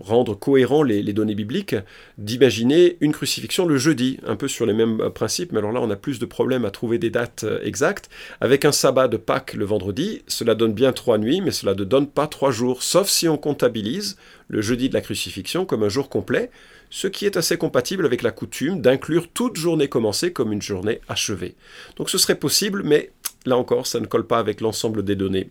rendre 0.00 0.34
cohérent 0.34 0.82
les, 0.82 1.02
données 1.12 1.34
bibliques, 1.34 1.76
d'imaginer 2.18 2.96
une 3.00 3.12
crucifixion 3.12 3.66
le 3.66 3.76
jeudi, 3.76 4.18
un 4.26 4.36
peu 4.36 4.48
sur 4.48 4.66
les 4.66 4.72
mêmes 4.72 5.00
euh, 5.00 5.10
principes, 5.10 5.52
mais 5.52 5.58
alors 5.58 5.72
là 5.72 5.80
on 5.80 5.90
a 5.90 5.96
plus 5.96 6.18
de 6.18 6.26
problèmes 6.26 6.64
à 6.64 6.70
trouver 6.70 6.98
des 6.98 7.10
dates 7.10 7.44
euh, 7.44 7.60
exactes. 7.62 8.10
Avec 8.40 8.64
un 8.64 8.72
sabbat 8.72 9.08
de 9.08 9.16
Pâques 9.16 9.54
le 9.54 9.64
vendredi, 9.64 10.22
cela 10.26 10.54
donne 10.54 10.72
bien 10.72 10.92
trois 10.92 11.18
nuits, 11.18 11.40
mais 11.40 11.52
cela 11.52 11.74
ne 11.74 11.84
donne 11.84 12.08
pas 12.08 12.26
trois 12.26 12.50
jours, 12.50 12.82
sauf 12.82 13.08
si 13.08 13.28
on 13.28 13.36
comptabilise 13.36 14.16
le 14.48 14.60
jeudi 14.60 14.88
de 14.88 14.94
la 14.94 15.00
crucifixion 15.00 15.64
comme 15.64 15.82
un 15.82 15.88
jour 15.88 16.08
complet, 16.08 16.50
ce 16.90 17.06
qui 17.06 17.26
est 17.26 17.36
assez 17.36 17.56
compatible 17.56 18.06
avec 18.06 18.22
la 18.22 18.30
coutume 18.30 18.80
d'inclure 18.80 19.28
toute 19.32 19.56
journée 19.56 19.88
commencée 19.88 20.32
comme 20.32 20.52
une 20.52 20.62
journée 20.62 21.00
achevée. 21.08 21.54
Donc 21.96 22.10
ce 22.10 22.18
serait 22.18 22.38
possible, 22.38 22.82
mais 22.84 23.10
là 23.46 23.56
encore, 23.56 23.86
ça 23.86 24.00
ne 24.00 24.06
colle 24.06 24.26
pas 24.26 24.38
avec 24.38 24.60
l'ensemble 24.60 25.04
des 25.04 25.16
données 25.16 25.48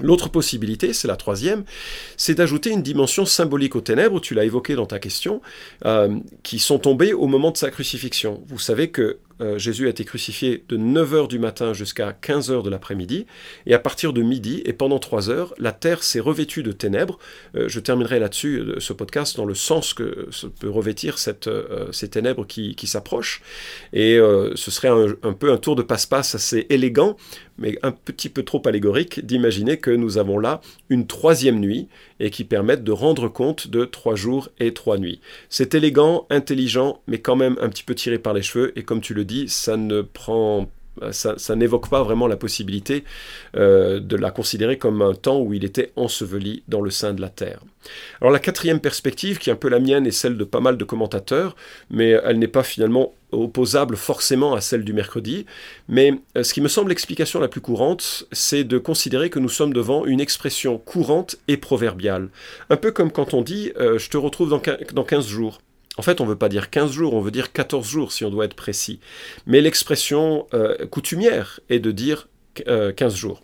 L'autre 0.00 0.28
possibilité, 0.28 0.92
c'est 0.92 1.08
la 1.08 1.16
troisième, 1.16 1.64
c'est 2.16 2.34
d'ajouter 2.34 2.70
une 2.70 2.82
dimension 2.82 3.24
symbolique 3.24 3.76
aux 3.76 3.80
ténèbres, 3.80 4.20
tu 4.20 4.34
l'as 4.34 4.44
évoqué 4.44 4.74
dans 4.74 4.86
ta 4.86 4.98
question, 4.98 5.40
euh, 5.84 6.18
qui 6.42 6.58
sont 6.58 6.78
tombées 6.78 7.12
au 7.12 7.26
moment 7.26 7.50
de 7.50 7.56
sa 7.56 7.70
crucifixion. 7.70 8.42
Vous 8.46 8.58
savez 8.58 8.90
que 8.90 9.18
euh, 9.42 9.58
Jésus 9.58 9.86
a 9.86 9.90
été 9.90 10.04
crucifié 10.04 10.64
de 10.68 10.78
9h 10.78 11.28
du 11.28 11.38
matin 11.38 11.74
jusqu'à 11.74 12.12
15h 12.12 12.62
de 12.62 12.70
l'après-midi, 12.70 13.26
et 13.66 13.74
à 13.74 13.78
partir 13.78 14.12
de 14.12 14.22
midi 14.22 14.62
et 14.64 14.72
pendant 14.72 14.98
3 14.98 15.28
heures, 15.28 15.54
la 15.58 15.72
terre 15.72 16.02
s'est 16.02 16.20
revêtue 16.20 16.62
de 16.62 16.72
ténèbres. 16.72 17.18
Euh, 17.54 17.68
je 17.68 17.80
terminerai 17.80 18.18
là-dessus 18.18 18.64
ce 18.78 18.92
podcast 18.92 19.36
dans 19.36 19.44
le 19.44 19.54
sens 19.54 19.92
que 19.92 20.28
peut 20.58 20.70
revêtir 20.70 21.18
ces 21.18 22.08
ténèbres 22.08 22.46
qui, 22.46 22.86
s'approchent, 22.86 23.42
et 23.92 24.18
ce 24.54 24.70
serait 24.70 24.88
un, 24.88 25.32
peu 25.32 25.52
un 25.52 25.56
tour 25.56 25.76
de 25.76 25.82
passe-passe 25.82 26.34
assez 26.34 26.66
élégant 26.70 27.16
mais 27.58 27.78
un 27.82 27.92
petit 27.92 28.28
peu 28.28 28.42
trop 28.42 28.62
allégorique 28.66 29.24
d'imaginer 29.24 29.78
que 29.78 29.90
nous 29.90 30.18
avons 30.18 30.38
là 30.38 30.60
une 30.88 31.06
troisième 31.06 31.60
nuit 31.60 31.88
et 32.20 32.30
qui 32.30 32.44
permette 32.44 32.84
de 32.84 32.92
rendre 32.92 33.28
compte 33.28 33.68
de 33.68 33.84
trois 33.84 34.14
jours 34.14 34.48
et 34.58 34.74
trois 34.74 34.98
nuits. 34.98 35.20
C'est 35.48 35.74
élégant, 35.74 36.26
intelligent, 36.30 37.00
mais 37.06 37.18
quand 37.18 37.36
même 37.36 37.56
un 37.60 37.68
petit 37.68 37.84
peu 37.84 37.94
tiré 37.94 38.18
par 38.18 38.34
les 38.34 38.42
cheveux, 38.42 38.72
et 38.78 38.82
comme 38.82 39.00
tu 39.00 39.14
le 39.14 39.24
dis, 39.24 39.48
ça 39.48 39.76
ne 39.76 40.02
prend 40.02 40.68
Ça, 41.12 41.56
n'évoque 41.56 41.88
pas 41.88 42.02
vraiment 42.02 42.26
la 42.26 42.36
possibilité 42.36 43.04
euh, 43.56 44.00
de 44.00 44.16
la 44.16 44.30
considérer 44.30 44.78
comme 44.78 45.02
un 45.02 45.14
temps 45.14 45.40
où 45.40 45.52
il 45.52 45.64
était 45.64 45.92
enseveli 45.96 46.62
dans 46.68 46.80
le 46.80 46.90
sein 46.90 47.12
de 47.12 47.20
la 47.20 47.28
terre. 47.28 47.60
Alors 48.20 48.32
la 48.32 48.38
quatrième 48.38 48.80
perspective, 48.80 49.38
qui 49.38 49.50
est 49.50 49.52
un 49.52 49.56
peu 49.56 49.68
la 49.68 49.78
mienne 49.78 50.06
et 50.06 50.10
celle 50.10 50.36
de 50.36 50.44
pas 50.44 50.60
mal 50.60 50.76
de 50.76 50.84
commentateurs, 50.84 51.56
mais 51.90 52.10
elle 52.10 52.38
n'est 52.38 52.48
pas 52.48 52.62
finalement 52.62 53.12
opposable 53.32 53.96
forcément 53.96 54.54
à 54.54 54.60
celle 54.60 54.84
du 54.84 54.92
mercredi, 54.92 55.46
mais 55.88 56.14
euh, 56.36 56.42
ce 56.42 56.54
qui 56.54 56.60
me 56.60 56.68
semble 56.68 56.90
l'explication 56.90 57.40
la 57.40 57.48
plus 57.48 57.60
courante, 57.60 58.26
c'est 58.32 58.64
de 58.64 58.78
considérer 58.78 59.30
que 59.30 59.38
nous 59.38 59.48
sommes 59.48 59.72
devant 59.72 60.06
une 60.06 60.20
expression 60.20 60.78
courante 60.78 61.36
et 61.48 61.56
proverbiale. 61.56 62.28
Un 62.70 62.76
peu 62.76 62.92
comme 62.92 63.10
quand 63.10 63.34
on 63.34 63.42
dit 63.42 63.72
euh, 63.78 63.98
je 63.98 64.08
te 64.10 64.16
retrouve 64.16 64.50
dans, 64.50 64.62
dans 64.92 65.04
15 65.04 65.26
jours». 65.26 65.60
En 65.96 66.02
fait, 66.02 66.20
on 66.20 66.24
ne 66.24 66.30
veut 66.30 66.36
pas 66.36 66.48
dire 66.48 66.70
15 66.70 66.92
jours, 66.92 67.14
on 67.14 67.20
veut 67.20 67.30
dire 67.30 67.52
14 67.52 67.88
jours 67.88 68.12
si 68.12 68.24
on 68.24 68.30
doit 68.30 68.44
être 68.44 68.54
précis. 68.54 69.00
Mais 69.46 69.60
l'expression 69.60 70.46
euh, 70.54 70.86
coutumière 70.86 71.60
est 71.68 71.78
de 71.78 71.90
dire 71.90 72.28
15 72.54 72.66
euh, 72.68 73.10
jours. 73.10 73.42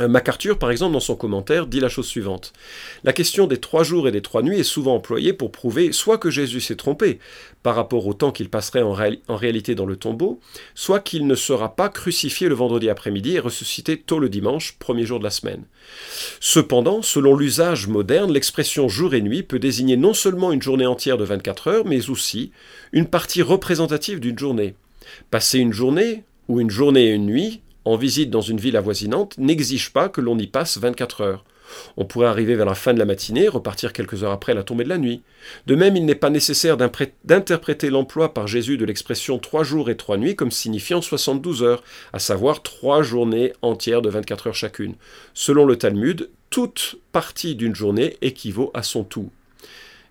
Euh, 0.00 0.06
MacArthur, 0.06 0.58
par 0.58 0.70
exemple, 0.70 0.92
dans 0.92 1.00
son 1.00 1.16
commentaire, 1.16 1.66
dit 1.66 1.80
la 1.80 1.88
chose 1.88 2.06
suivante. 2.06 2.52
La 3.02 3.12
question 3.12 3.48
des 3.48 3.58
trois 3.58 3.82
jours 3.82 4.06
et 4.06 4.12
des 4.12 4.22
trois 4.22 4.42
nuits 4.42 4.60
est 4.60 4.64
souvent 4.64 4.94
employée 4.94 5.32
pour 5.32 5.50
prouver 5.50 5.92
soit 5.92 6.18
que 6.18 6.30
Jésus 6.30 6.60
s'est 6.60 6.76
trompé 6.76 7.18
par 7.64 7.74
rapport 7.74 8.06
au 8.06 8.14
temps 8.14 8.30
qu'il 8.30 8.48
passerait 8.48 8.82
en, 8.82 8.94
réalité 9.36 9.74
dans 9.74 9.86
le 9.86 9.96
tombeau, 9.96 10.40
soit 10.74 11.00
qu'il 11.00 11.26
ne 11.26 11.34
sera 11.34 11.74
pas 11.74 11.88
crucifié 11.88 12.48
le 12.48 12.54
vendredi 12.54 12.88
après-midi 12.88 13.34
et 13.34 13.40
ressuscité 13.40 13.98
tôt 13.98 14.20
le 14.20 14.28
dimanche, 14.28 14.76
premier 14.78 15.04
jour 15.04 15.18
de 15.18 15.24
la 15.24 15.30
semaine. 15.30 15.64
Cependant, 16.38 17.02
selon 17.02 17.36
l'usage 17.36 17.88
moderne, 17.88 18.32
l'expression 18.32 18.88
jour 18.88 19.12
et 19.14 19.20
nuit 19.20 19.42
peut 19.42 19.58
désigner 19.58 19.96
non 19.96 20.14
seulement 20.14 20.52
une 20.52 20.62
journée 20.62 20.86
entière 20.86 21.18
de 21.18 21.24
24 21.24 21.68
heures, 21.68 21.84
mais 21.84 22.10
aussi 22.10 22.52
une 22.92 23.06
partie 23.06 23.42
représentative 23.42 24.20
d'une 24.20 24.38
journée. 24.38 24.74
Passer 25.30 25.58
une 25.58 25.72
journée, 25.72 26.22
ou 26.48 26.60
une 26.60 26.70
journée 26.70 27.08
et 27.08 27.14
une 27.14 27.26
nuit, 27.26 27.60
en 27.84 27.96
visite 27.96 28.30
dans 28.30 28.40
une 28.40 28.60
ville 28.60 28.76
avoisinante 28.76 29.36
n'exige 29.38 29.92
pas 29.92 30.08
que 30.08 30.20
l'on 30.20 30.38
y 30.38 30.46
passe 30.46 30.78
24 30.78 31.20
heures. 31.22 31.44
On 31.96 32.04
pourrait 32.04 32.26
arriver 32.26 32.56
vers 32.56 32.66
la 32.66 32.74
fin 32.74 32.92
de 32.92 32.98
la 32.98 33.04
matinée, 33.04 33.48
repartir 33.48 33.92
quelques 33.92 34.24
heures 34.24 34.32
après 34.32 34.54
la 34.54 34.62
tombée 34.62 34.84
de 34.84 34.88
la 34.88 34.98
nuit. 34.98 35.22
De 35.66 35.74
même, 35.74 35.96
il 35.96 36.04
n'est 36.04 36.14
pas 36.14 36.30
nécessaire 36.30 36.76
d'interpréter 36.76 37.90
l'emploi 37.90 38.34
par 38.34 38.46
Jésus 38.46 38.76
de 38.76 38.84
l'expression 38.84 39.38
trois 39.38 39.64
jours 39.64 39.90
et 39.90 39.96
trois 39.96 40.16
nuits 40.16 40.36
comme 40.36 40.50
signifiant 40.50 41.00
72 41.00 41.62
heures, 41.62 41.82
à 42.12 42.18
savoir 42.18 42.62
trois 42.62 43.02
journées 43.02 43.52
entières 43.62 44.02
de 44.02 44.10
24 44.10 44.48
heures 44.48 44.54
chacune. 44.54 44.94
Selon 45.34 45.64
le 45.64 45.76
Talmud, 45.76 46.30
toute 46.50 46.96
partie 47.12 47.54
d'une 47.54 47.74
journée 47.74 48.16
équivaut 48.22 48.70
à 48.74 48.82
son 48.82 49.04
tout. 49.04 49.30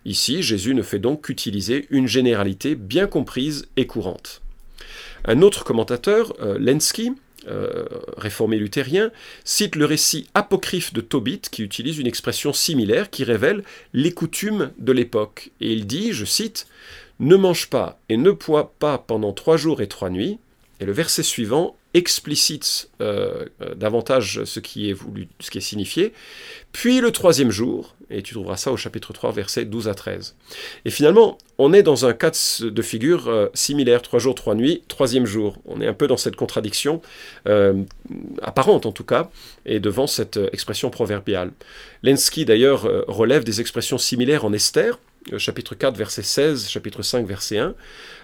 Ici, 0.06 0.42
Jésus 0.42 0.74
ne 0.74 0.82
fait 0.82 0.98
donc 0.98 1.26
qu'utiliser 1.26 1.86
une 1.90 2.08
généralité 2.08 2.74
bien 2.74 3.06
comprise 3.06 3.66
et 3.76 3.86
courante. 3.86 4.40
Un 5.26 5.42
autre 5.42 5.64
commentateur, 5.64 6.32
euh, 6.40 6.56
Lenski, 6.58 7.12
euh, 7.48 7.84
réformé 8.16 8.58
luthérien, 8.58 9.10
cite 9.44 9.76
le 9.76 9.84
récit 9.84 10.28
apocryphe 10.34 10.92
de 10.92 11.00
Tobit 11.00 11.42
qui 11.50 11.62
utilise 11.62 11.98
une 11.98 12.06
expression 12.06 12.52
similaire 12.52 13.10
qui 13.10 13.24
révèle 13.24 13.64
les 13.92 14.12
coutumes 14.12 14.72
de 14.78 14.92
l'époque. 14.92 15.50
Et 15.60 15.72
il 15.72 15.86
dit, 15.86 16.12
je 16.12 16.24
cite, 16.24 16.66
Ne 17.18 17.36
mange 17.36 17.68
pas 17.70 17.98
et 18.08 18.16
ne 18.16 18.30
poids 18.30 18.74
pas 18.78 18.98
pendant 18.98 19.32
trois 19.32 19.56
jours 19.56 19.80
et 19.80 19.88
trois 19.88 20.10
nuits. 20.10 20.38
Et 20.80 20.84
le 20.84 20.92
verset 20.92 21.22
suivant 21.22 21.76
explicite 21.94 22.88
euh, 23.00 23.46
euh, 23.62 23.74
davantage 23.74 24.44
ce 24.44 24.60
qui 24.60 24.90
est 24.90 24.92
voulu, 24.92 25.28
ce 25.40 25.50
qui 25.50 25.58
est 25.58 25.62
signifié. 25.62 26.12
Puis 26.72 27.00
le 27.00 27.10
troisième 27.10 27.50
jour, 27.50 27.96
et 28.10 28.22
tu 28.22 28.34
trouveras 28.34 28.56
ça 28.56 28.70
au 28.70 28.76
chapitre 28.76 29.12
3, 29.12 29.32
versets 29.32 29.64
12 29.64 29.88
à 29.88 29.94
13. 29.94 30.36
Et 30.84 30.90
finalement, 30.90 31.38
on 31.58 31.72
est 31.72 31.82
dans 31.82 32.06
un 32.06 32.12
cas 32.12 32.30
de 32.60 32.82
figure 32.82 33.28
euh, 33.28 33.48
similaire, 33.54 34.02
trois 34.02 34.20
jours, 34.20 34.34
trois 34.34 34.54
nuits, 34.54 34.82
troisième 34.88 35.26
jour. 35.26 35.56
On 35.66 35.80
est 35.80 35.86
un 35.86 35.94
peu 35.94 36.06
dans 36.06 36.16
cette 36.16 36.36
contradiction, 36.36 37.02
apparente 38.42 38.86
en 38.86 38.92
tout 38.92 39.04
cas, 39.04 39.30
et 39.66 39.80
devant 39.80 40.06
cette 40.06 40.38
expression 40.52 40.90
proverbiale. 40.90 41.50
Lenski 42.02 42.44
d'ailleurs 42.44 42.82
relève 43.08 43.44
des 43.44 43.60
expressions 43.60 43.98
similaires 43.98 44.44
en 44.44 44.52
Esther, 44.52 44.98
chapitre 45.38 45.74
4, 45.74 45.96
verset 45.96 46.22
16, 46.22 46.68
chapitre 46.68 47.02
5, 47.02 47.26
verset 47.26 47.58
1. 47.58 47.74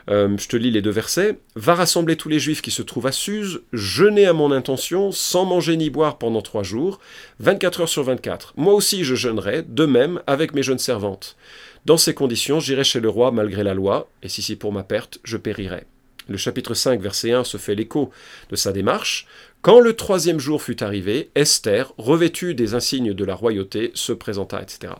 Euh, 0.09 0.37
je 0.39 0.49
te 0.49 0.57
lis 0.57 0.71
les 0.71 0.83
deux 0.83 0.91
versets. 0.91 1.39
Va 1.55 1.75
rassembler 1.75 2.17
tous 2.17 2.29
les 2.29 2.39
juifs 2.39 2.63
qui 2.63 2.71
se 2.71 2.83
trouvent 2.83 3.07
à 3.07 3.13
Suse, 3.13 3.63
jeûner 3.73 4.27
à 4.27 4.33
mon 4.33 4.53
intention, 4.53 5.13
sans 5.13 5.45
manger 5.45 5.77
ni 5.77 5.91
boire 5.91 6.19
pendant 6.19 6.43
trois 6.43 6.63
jours, 6.63 7.01
24 7.41 7.83
heures 7.83 7.89
sur 7.89 8.03
24. 8.03 8.55
Moi 8.57 8.75
aussi 8.75 9.05
je 9.05 9.15
jeûnerai, 9.15 9.63
de 9.67 9.87
même 9.87 10.21
avec 10.27 10.55
mes 10.55 10.63
jeunes 10.63 10.79
servantes. 10.79 11.37
Dans 11.85 11.97
ces 11.97 12.15
conditions, 12.15 12.61
j'irai 12.61 12.85
chez 12.85 13.01
le 13.01 13.09
roi 13.09 13.31
malgré 13.31 13.63
la 13.63 13.75
loi, 13.75 14.09
et 14.23 14.29
si 14.29 14.43
c'est 14.43 14.57
pour 14.57 14.73
ma 14.73 14.83
perte, 14.83 15.19
je 15.23 15.37
périrai. 15.37 15.85
Le 16.29 16.37
chapitre 16.37 16.75
5, 16.75 17.01
verset 17.01 17.31
1 17.31 17.45
se 17.45 17.57
fait 17.57 17.77
l'écho 17.77 18.11
de 18.51 18.57
sa 18.57 18.73
démarche. 18.73 19.29
Quand 19.63 19.79
le 19.79 19.93
troisième 19.95 20.41
jour 20.41 20.61
fut 20.61 20.83
arrivé, 20.83 21.31
Esther, 21.37 21.93
revêtue 21.99 22.55
des 22.55 22.75
insignes 22.75 23.15
de 23.15 23.25
la 23.25 23.37
royauté, 23.37 23.93
se 23.95 24.13
présenta, 24.13 24.61
etc. 24.61 24.95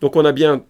Donc 0.00 0.16
on 0.16 0.24
a 0.24 0.32
bien 0.32 0.64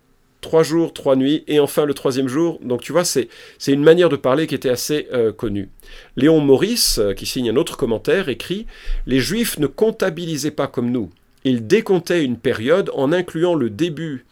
trois 0.44 0.62
jours, 0.62 0.92
trois 0.92 1.16
nuits, 1.16 1.42
et 1.48 1.58
enfin 1.58 1.86
le 1.86 1.94
troisième 1.94 2.28
jour. 2.28 2.60
Donc 2.62 2.82
tu 2.82 2.92
vois, 2.92 3.04
c'est 3.04 3.28
une 3.66 3.82
manière 3.82 4.10
de 4.10 4.16
parler 4.16 4.46
qui 4.46 4.54
était 4.54 4.68
assez 4.68 5.08
euh, 5.12 5.32
connue. 5.32 5.70
Léon 6.16 6.40
Maurice, 6.40 6.98
euh, 6.98 7.14
qui 7.14 7.26
signe 7.26 7.50
un 7.50 7.56
autre 7.56 7.76
commentaire, 7.76 8.28
écrit 8.28 8.66
Les 9.06 9.20
Juifs 9.20 9.58
ne 9.58 9.66
comptabilisaient 9.66 10.50
pas 10.50 10.66
comme 10.66 10.90
nous. 10.90 11.10
Ils 11.44 11.66
décomptaient 11.66 12.24
une 12.24 12.36
période 12.36 12.90
en 12.94 13.10
incluant 13.10 13.54
le 13.54 13.70
début, 13.70 14.26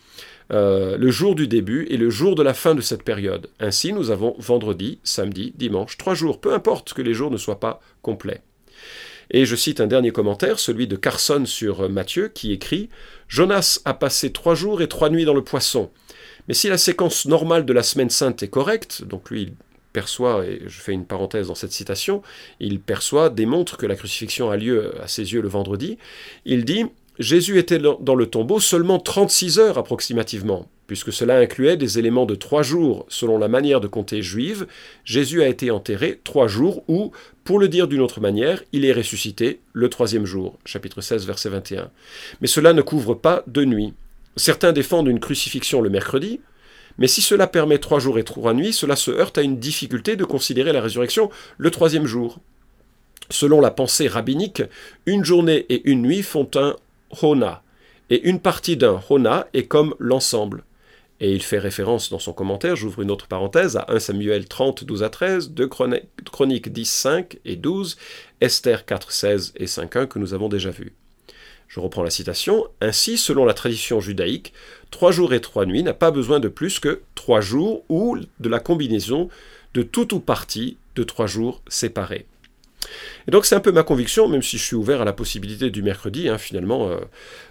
euh, 0.52 0.98
le 0.98 1.10
jour 1.10 1.34
du 1.34 1.48
début 1.48 1.86
et 1.88 1.96
le 1.96 2.10
jour 2.10 2.34
de 2.34 2.42
la 2.42 2.54
fin 2.54 2.74
de 2.74 2.82
cette 2.82 3.02
période. 3.02 3.48
Ainsi, 3.58 3.92
nous 3.92 4.10
avons 4.10 4.36
vendredi, 4.38 4.98
samedi, 5.02 5.54
dimanche, 5.56 5.96
trois 5.96 6.14
jours, 6.14 6.40
peu 6.40 6.52
importe 6.52 6.92
que 6.92 7.02
les 7.02 7.14
jours 7.14 7.30
ne 7.30 7.38
soient 7.38 7.60
pas 7.60 7.80
complets. 8.02 8.42
Et 9.30 9.46
je 9.46 9.56
cite 9.56 9.80
un 9.80 9.86
dernier 9.86 10.10
commentaire, 10.10 10.58
celui 10.58 10.86
de 10.86 10.96
Carson 10.96 11.44
sur 11.46 11.88
Matthieu, 11.88 12.28
qui 12.28 12.52
écrit 12.52 12.88
Jonas 13.28 13.80
a 13.84 13.94
passé 13.94 14.32
trois 14.32 14.54
jours 14.54 14.82
et 14.82 14.88
trois 14.88 15.10
nuits 15.10 15.24
dans 15.24 15.34
le 15.34 15.44
poisson. 15.44 15.90
Mais 16.48 16.54
si 16.54 16.68
la 16.68 16.78
séquence 16.78 17.26
normale 17.26 17.64
de 17.64 17.72
la 17.72 17.82
semaine 17.82 18.10
sainte 18.10 18.42
est 18.42 18.48
correcte, 18.48 19.04
donc 19.04 19.30
lui 19.30 19.42
il 19.42 19.52
perçoit, 19.92 20.44
et 20.46 20.62
je 20.66 20.80
fais 20.80 20.92
une 20.92 21.04
parenthèse 21.04 21.48
dans 21.48 21.54
cette 21.54 21.72
citation, 21.72 22.22
il 22.60 22.80
perçoit, 22.80 23.30
démontre 23.30 23.76
que 23.76 23.86
la 23.86 23.96
crucifixion 23.96 24.50
a 24.50 24.56
lieu 24.56 24.94
à 25.02 25.06
ses 25.06 25.32
yeux 25.32 25.42
le 25.42 25.48
vendredi, 25.48 25.98
il 26.44 26.64
dit 26.64 26.86
Jésus 27.18 27.58
était 27.58 27.78
dans 27.78 28.14
le 28.14 28.26
tombeau 28.26 28.58
seulement 28.58 28.98
36 28.98 29.58
heures 29.58 29.76
approximativement, 29.76 30.68
puisque 30.86 31.12
cela 31.12 31.38
incluait 31.38 31.76
des 31.76 31.98
éléments 31.98 32.24
de 32.24 32.34
trois 32.34 32.62
jours 32.62 33.04
selon 33.08 33.36
la 33.36 33.48
manière 33.48 33.80
de 33.80 33.86
compter 33.86 34.22
juive, 34.22 34.66
Jésus 35.04 35.42
a 35.42 35.48
été 35.48 35.70
enterré 35.70 36.20
trois 36.24 36.48
jours 36.48 36.82
ou, 36.88 37.12
pour 37.44 37.58
le 37.58 37.68
dire 37.68 37.88
d'une 37.88 38.00
autre 38.00 38.20
manière, 38.20 38.62
il 38.72 38.84
est 38.84 38.92
ressuscité 38.92 39.60
le 39.72 39.88
troisième 39.88 40.26
jour, 40.26 40.58
chapitre 40.64 41.00
16, 41.00 41.26
verset 41.26 41.48
21. 41.48 41.90
Mais 42.40 42.46
cela 42.46 42.72
ne 42.72 42.82
couvre 42.82 43.14
pas 43.14 43.42
deux 43.48 43.64
nuits. 43.64 43.94
Certains 44.36 44.72
défendent 44.72 45.08
une 45.08 45.18
crucifixion 45.18 45.80
le 45.80 45.90
mercredi, 45.90 46.40
mais 46.98 47.08
si 47.08 47.20
cela 47.20 47.48
permet 47.48 47.78
trois 47.78 47.98
jours 47.98 48.18
et 48.18 48.24
trois 48.24 48.54
nuits, 48.54 48.72
cela 48.72 48.94
se 48.94 49.10
heurte 49.10 49.38
à 49.38 49.42
une 49.42 49.58
difficulté 49.58 50.14
de 50.14 50.24
considérer 50.24 50.72
la 50.72 50.80
résurrection 50.80 51.30
le 51.58 51.70
troisième 51.70 52.06
jour. 52.06 52.38
Selon 53.28 53.60
la 53.60 53.70
pensée 53.70 54.08
rabbinique, 54.08 54.62
une 55.06 55.24
journée 55.24 55.66
et 55.68 55.88
une 55.90 56.02
nuit 56.02 56.22
font 56.22 56.48
un 56.54 56.76
Hona, 57.22 57.62
et 58.10 58.28
une 58.28 58.40
partie 58.40 58.76
d'un 58.76 59.00
Hona 59.08 59.48
est 59.52 59.66
comme 59.66 59.94
l'ensemble. 59.98 60.64
Et 61.20 61.32
il 61.32 61.42
fait 61.42 61.58
référence 61.58 62.10
dans 62.10 62.18
son 62.18 62.32
commentaire, 62.32 62.74
j'ouvre 62.74 63.02
une 63.02 63.10
autre 63.10 63.28
parenthèse, 63.28 63.76
à 63.76 63.84
1 63.88 64.00
Samuel 64.00 64.46
30, 64.46 64.84
12 64.84 65.02
à 65.04 65.08
13, 65.08 65.50
2 65.50 65.68
Chroniques 65.68 66.72
10, 66.72 66.90
5 66.90 67.38
et 67.44 67.56
12, 67.56 67.96
Esther 68.40 68.84
4, 68.84 69.12
16 69.12 69.52
et 69.56 69.66
5, 69.66 69.96
1 69.96 70.06
que 70.06 70.18
nous 70.18 70.34
avons 70.34 70.48
déjà 70.48 70.70
vus. 70.70 70.94
Je 71.68 71.80
reprends 71.80 72.02
la 72.02 72.10
citation. 72.10 72.66
Ainsi, 72.82 73.16
selon 73.16 73.46
la 73.46 73.54
tradition 73.54 73.98
judaïque, 73.98 74.52
trois 74.90 75.10
jours 75.10 75.32
et 75.32 75.40
trois 75.40 75.64
nuits 75.64 75.82
n'a 75.82 75.94
pas 75.94 76.10
besoin 76.10 76.38
de 76.38 76.48
plus 76.48 76.80
que 76.80 77.00
trois 77.14 77.40
jours 77.40 77.84
ou 77.88 78.18
de 78.40 78.48
la 78.50 78.60
combinaison 78.60 79.30
de 79.72 79.82
tout 79.82 80.12
ou 80.12 80.20
partie 80.20 80.76
de 80.96 81.02
trois 81.02 81.26
jours 81.26 81.62
séparés. 81.68 82.26
Et 83.28 83.30
donc 83.30 83.46
c'est 83.46 83.54
un 83.54 83.60
peu 83.60 83.72
ma 83.72 83.82
conviction, 83.82 84.28
même 84.28 84.42
si 84.42 84.58
je 84.58 84.62
suis 84.62 84.76
ouvert 84.76 85.00
à 85.00 85.04
la 85.04 85.12
possibilité 85.12 85.70
du 85.70 85.82
mercredi, 85.82 86.28
hein, 86.28 86.38
finalement, 86.38 86.88
euh, 86.88 86.96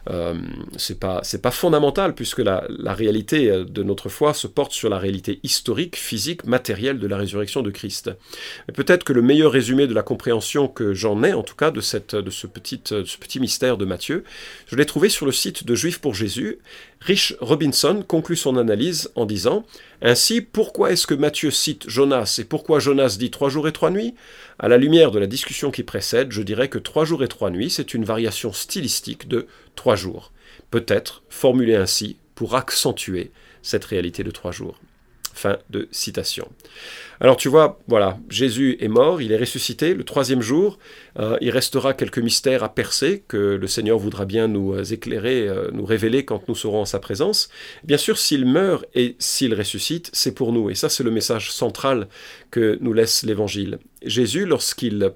euh, 0.09 0.35
c'est 0.77 0.99
pas 0.99 1.51
fondamental 1.51 2.13
puisque 2.13 2.39
la, 2.39 2.65
la, 2.69 2.93
réalité 2.93 3.49
euh, 3.49 3.63
de 3.63 3.83
notre 3.83 4.09
foi 4.09 4.33
se 4.33 4.47
porte 4.47 4.73
sur 4.73 4.89
la 4.89 4.97
réalité 4.97 5.39
historique, 5.43 5.95
physique, 5.95 6.45
matérielle 6.45 6.99
de 6.99 7.07
la 7.07 7.17
résurrection 7.17 7.61
de 7.61 7.71
Christ. 7.71 8.11
Peut-être 8.73 9.03
que 9.03 9.13
le 9.13 9.21
meilleur 9.21 9.51
résumé 9.51 9.87
de 9.87 9.93
la 9.93 10.03
compréhension 10.03 10.67
que 10.67 10.93
j'en 10.93 11.23
ai, 11.23 11.33
en 11.33 11.43
tout 11.43 11.55
cas 11.55 11.71
de 11.71 11.81
cette 11.81 12.15
de 12.15 12.29
ce 12.29 12.47
petit 12.47 12.81
ce 12.85 13.17
petit 13.17 13.39
mystère 13.39 13.77
de 13.77 13.85
Matthieu, 13.85 14.23
je 14.67 14.75
l'ai 14.75 14.85
trouvé 14.85 15.09
sur 15.09 15.25
le 15.25 15.31
site 15.31 15.65
de 15.65 15.75
Juifs 15.75 15.99
pour 15.99 16.13
Jésus. 16.13 16.59
Rich 17.01 17.35
Robinson 17.39 18.03
conclut 18.07 18.35
son 18.35 18.57
analyse 18.57 19.09
en 19.15 19.25
disant 19.25 19.65
ainsi, 20.01 20.41
pourquoi 20.41 20.91
est-ce 20.91 21.05
que 21.05 21.13
Matthieu 21.13 21.51
cite 21.51 21.89
Jonas 21.89 22.37
et 22.39 22.45
pourquoi 22.45 22.79
Jonas 22.79 23.17
dit 23.19 23.29
trois 23.29 23.49
jours 23.49 23.67
et 23.67 23.71
trois 23.71 23.91
nuits? 23.91 24.15
À 24.59 24.67
la 24.67 24.77
lumière 24.77 25.11
de 25.11 25.19
la 25.19 25.27
discussion 25.27 25.71
qui 25.71 25.83
précède, 25.83 26.31
je 26.31 26.41
dirais 26.41 26.69
que 26.69 26.79
trois 26.79 27.05
jours 27.05 27.23
et 27.23 27.27
trois 27.27 27.51
nuits, 27.51 27.69
c'est 27.69 27.93
une 27.93 28.05
variation 28.05 28.51
stylistique 28.51 29.27
de 29.27 29.47
trois 29.75 29.95
jours. 29.95 30.31
Peut-être 30.71 31.23
formulée 31.29 31.75
ainsi 31.75 32.17
pour 32.35 32.55
accentuer 32.55 33.31
cette 33.61 33.85
réalité 33.85 34.23
de 34.23 34.31
trois 34.31 34.51
jours. 34.51 34.79
Fin 35.33 35.57
de 35.69 35.87
citation. 35.91 36.47
Alors 37.21 37.37
tu 37.37 37.49
vois, 37.49 37.79
voilà, 37.87 38.17
Jésus 38.29 38.77
est 38.79 38.87
mort, 38.87 39.21
il 39.21 39.31
est 39.31 39.37
ressuscité 39.37 39.93
le 39.93 40.03
troisième 40.03 40.41
jour. 40.41 40.79
Euh, 41.19 41.37
il 41.39 41.51
restera 41.51 41.93
quelques 41.93 42.17
mystères 42.17 42.63
à 42.63 42.73
percer 42.73 43.23
que 43.27 43.37
le 43.37 43.67
Seigneur 43.67 43.99
voudra 43.99 44.25
bien 44.25 44.47
nous 44.47 44.73
euh, 44.73 44.83
éclairer, 44.83 45.47
euh, 45.47 45.69
nous 45.71 45.85
révéler 45.85 46.25
quand 46.25 46.47
nous 46.49 46.55
serons 46.55 46.81
en 46.81 46.85
sa 46.85 46.99
présence. 46.99 47.49
Bien 47.83 47.97
sûr, 47.97 48.17
s'il 48.17 48.45
meurt 48.45 48.85
et 48.95 49.15
s'il 49.19 49.53
ressuscite, 49.53 50.09
c'est 50.13 50.33
pour 50.33 50.51
nous. 50.51 50.69
Et 50.69 50.75
ça, 50.75 50.89
c'est 50.89 51.03
le 51.03 51.11
message 51.11 51.51
central 51.51 52.07
que 52.49 52.77
nous 52.81 52.93
laisse 52.93 53.23
l'Évangile. 53.23 53.77
Jésus, 54.03 54.45
lorsqu'il 54.45 55.11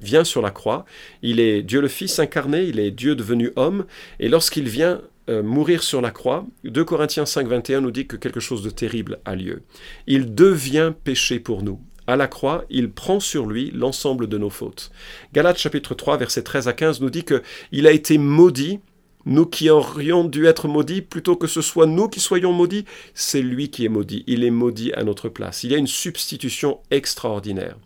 vient 0.00 0.24
sur 0.24 0.40
la 0.40 0.50
croix, 0.50 0.86
il 1.22 1.40
est 1.40 1.62
Dieu 1.62 1.80
le 1.80 1.88
Fils 1.88 2.18
incarné, 2.18 2.64
il 2.64 2.80
est 2.80 2.90
Dieu 2.90 3.14
devenu 3.14 3.52
homme, 3.56 3.84
et 4.18 4.28
lorsqu'il 4.28 4.68
vient 4.68 5.02
euh, 5.28 5.42
mourir 5.42 5.82
sur 5.82 6.00
la 6.00 6.10
croix, 6.10 6.46
2 6.64 6.84
Corinthiens 6.84 7.26
5, 7.26 7.46
21 7.46 7.80
nous 7.82 7.90
dit 7.90 8.06
que 8.06 8.16
quelque 8.16 8.40
chose 8.40 8.62
de 8.62 8.70
terrible 8.70 9.20
a 9.24 9.34
lieu. 9.34 9.62
Il 10.06 10.34
devient 10.34 10.92
péché 11.04 11.38
pour 11.40 11.62
nous. 11.62 11.80
À 12.06 12.16
la 12.16 12.26
croix, 12.26 12.64
il 12.70 12.90
prend 12.90 13.20
sur 13.20 13.46
lui 13.46 13.70
l'ensemble 13.70 14.26
de 14.26 14.38
nos 14.38 14.50
fautes. 14.50 14.90
Galates 15.32 15.58
chapitre 15.58 15.94
3, 15.94 16.16
versets 16.16 16.42
13 16.42 16.68
à 16.68 16.72
15 16.72 17.00
nous 17.00 17.10
dit 17.10 17.24
que 17.24 17.42
il 17.70 17.86
a 17.86 17.92
été 17.92 18.18
maudit 18.18 18.80
nous 19.26 19.46
qui 19.46 19.68
aurions 19.68 20.24
dû 20.24 20.46
être 20.46 20.66
maudits, 20.66 21.02
plutôt 21.02 21.36
que 21.36 21.46
ce 21.46 21.60
soit 21.60 21.86
nous 21.86 22.08
qui 22.08 22.20
soyons 22.20 22.52
maudits, 22.52 22.86
c'est 23.14 23.42
lui 23.42 23.70
qui 23.70 23.84
est 23.84 23.90
maudit. 23.90 24.24
Il 24.26 24.44
est 24.44 24.50
maudit 24.50 24.92
à 24.94 25.04
notre 25.04 25.28
place. 25.28 25.62
Il 25.62 25.70
y 25.70 25.74
a 25.74 25.78
une 25.78 25.86
substitution 25.86 26.80
extraordinaire. 26.90 27.76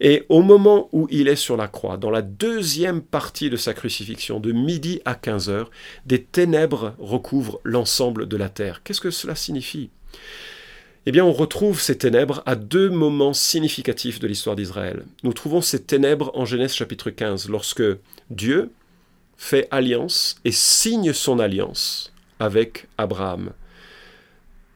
Et 0.00 0.24
au 0.28 0.42
moment 0.42 0.88
où 0.92 1.06
il 1.10 1.28
est 1.28 1.36
sur 1.36 1.56
la 1.56 1.68
croix, 1.68 1.96
dans 1.96 2.10
la 2.10 2.22
deuxième 2.22 3.02
partie 3.02 3.50
de 3.50 3.56
sa 3.56 3.74
crucifixion, 3.74 4.40
de 4.40 4.52
midi 4.52 5.00
à 5.04 5.14
15 5.14 5.48
heures, 5.48 5.70
des 6.06 6.22
ténèbres 6.22 6.94
recouvrent 6.98 7.60
l'ensemble 7.64 8.26
de 8.26 8.36
la 8.36 8.48
terre. 8.48 8.82
Qu'est-ce 8.82 9.00
que 9.00 9.10
cela 9.10 9.34
signifie? 9.34 9.90
Eh 11.06 11.12
bien, 11.12 11.24
on 11.24 11.32
retrouve 11.32 11.80
ces 11.80 11.98
ténèbres 11.98 12.42
à 12.46 12.56
deux 12.56 12.88
moments 12.88 13.34
significatifs 13.34 14.20
de 14.20 14.26
l'histoire 14.26 14.56
d'Israël. 14.56 15.04
Nous 15.22 15.34
trouvons 15.34 15.60
ces 15.60 15.82
ténèbres 15.82 16.30
en 16.34 16.46
Genèse 16.46 16.72
chapitre 16.72 17.10
15, 17.10 17.48
lorsque 17.50 17.82
Dieu 18.30 18.70
fait 19.36 19.68
alliance 19.70 20.36
et 20.44 20.52
signe 20.52 21.12
son 21.12 21.38
alliance 21.40 22.12
avec 22.38 22.86
Abraham. 22.96 23.52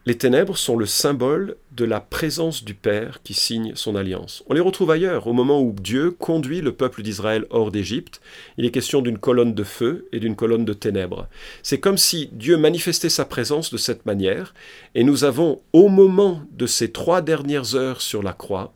Les 0.05 0.17
ténèbres 0.17 0.57
sont 0.57 0.77
le 0.77 0.85
symbole 0.85 1.57
de 1.73 1.83
la 1.83 1.99
présence 1.99 2.63
du 2.63 2.73
Père 2.73 3.21
qui 3.21 3.33
signe 3.33 3.73
son 3.75 3.97
alliance. 3.97 4.43
On 4.47 4.53
les 4.53 4.61
retrouve 4.61 4.91
ailleurs, 4.91 5.27
au 5.27 5.33
moment 5.33 5.61
où 5.61 5.73
Dieu 5.73 6.11
conduit 6.11 6.61
le 6.61 6.71
peuple 6.71 7.03
d'Israël 7.03 7.45
hors 7.49 7.69
d'Égypte. 7.69 8.21
Il 8.57 8.65
est 8.65 8.71
question 8.71 9.01
d'une 9.01 9.17
colonne 9.17 9.53
de 9.53 9.63
feu 9.63 10.07
et 10.13 10.21
d'une 10.21 10.37
colonne 10.37 10.63
de 10.63 10.73
ténèbres. 10.73 11.27
C'est 11.63 11.81
comme 11.81 11.97
si 11.97 12.29
Dieu 12.31 12.55
manifestait 12.55 13.09
sa 13.09 13.25
présence 13.25 13.71
de 13.71 13.77
cette 13.77 14.05
manière, 14.05 14.53
et 14.95 15.03
nous 15.03 15.25
avons, 15.25 15.61
au 15.73 15.89
moment 15.89 16.43
de 16.53 16.65
ces 16.65 16.91
trois 16.91 17.21
dernières 17.21 17.75
heures 17.75 18.01
sur 18.01 18.23
la 18.23 18.33
croix, 18.33 18.73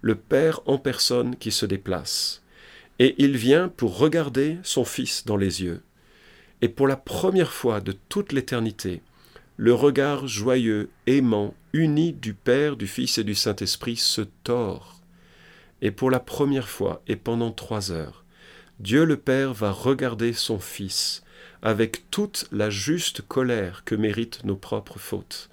le 0.00 0.16
Père 0.16 0.60
en 0.66 0.76
personne 0.76 1.36
qui 1.36 1.52
se 1.52 1.66
déplace. 1.66 2.42
Et 2.98 3.14
il 3.18 3.36
vient 3.36 3.68
pour 3.68 3.96
regarder 3.96 4.58
son 4.64 4.84
Fils 4.84 5.24
dans 5.24 5.36
les 5.36 5.62
yeux. 5.62 5.82
Et 6.62 6.68
pour 6.68 6.88
la 6.88 6.96
première 6.96 7.52
fois 7.52 7.80
de 7.80 7.94
toute 8.08 8.32
l'éternité, 8.32 9.02
le 9.56 9.72
regard 9.72 10.26
joyeux, 10.26 10.90
aimant, 11.06 11.54
uni 11.72 12.12
du 12.12 12.34
Père, 12.34 12.76
du 12.76 12.86
Fils 12.86 13.18
et 13.18 13.24
du 13.24 13.34
Saint-Esprit 13.34 13.96
se 13.96 14.22
tord. 14.42 15.00
Et 15.80 15.90
pour 15.90 16.10
la 16.10 16.20
première 16.20 16.68
fois, 16.68 17.02
et 17.06 17.16
pendant 17.16 17.52
trois 17.52 17.92
heures, 17.92 18.24
Dieu 18.80 19.04
le 19.04 19.16
Père 19.16 19.54
va 19.54 19.70
regarder 19.70 20.32
son 20.32 20.58
Fils 20.58 21.22
avec 21.62 22.10
toute 22.10 22.46
la 22.52 22.68
juste 22.68 23.22
colère 23.22 23.84
que 23.84 23.94
méritent 23.94 24.44
nos 24.44 24.56
propres 24.56 24.98
fautes, 24.98 25.48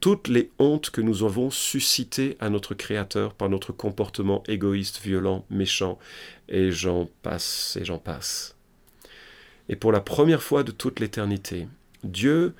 toutes 0.00 0.28
les 0.28 0.50
hontes 0.58 0.90
que 0.90 1.00
nous 1.00 1.24
avons 1.24 1.50
suscitées 1.50 2.36
à 2.38 2.50
notre 2.50 2.74
Créateur 2.74 3.34
par 3.34 3.48
notre 3.48 3.72
comportement 3.72 4.44
égoïste, 4.46 5.00
violent, 5.02 5.44
méchant, 5.50 5.98
et 6.48 6.70
j'en 6.70 7.08
passe, 7.22 7.76
et 7.80 7.84
j'en 7.84 7.98
passe. 7.98 8.54
Et 9.68 9.76
pour 9.76 9.92
la 9.92 10.00
première 10.00 10.42
fois 10.42 10.62
de 10.62 10.70
toute 10.70 11.00
l'éternité, 11.00 11.66
Dieu 12.04 12.54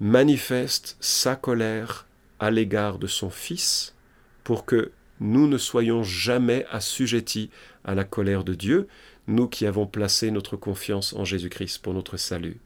manifeste 0.00 0.96
sa 1.00 1.36
colère 1.36 2.06
à 2.38 2.50
l'égard 2.50 2.98
de 2.98 3.06
son 3.06 3.30
Fils 3.30 3.94
pour 4.42 4.64
que 4.64 4.92
nous 5.20 5.46
ne 5.46 5.58
soyons 5.58 6.02
jamais 6.02 6.66
assujettis 6.70 7.50
à 7.84 7.94
la 7.94 8.04
colère 8.04 8.44
de 8.44 8.54
Dieu, 8.54 8.88
nous 9.26 9.48
qui 9.48 9.66
avons 9.66 9.86
placé 9.86 10.30
notre 10.30 10.56
confiance 10.56 11.14
en 11.14 11.24
Jésus-Christ 11.24 11.78
pour 11.78 11.94
notre 11.94 12.16
salut. 12.16 12.58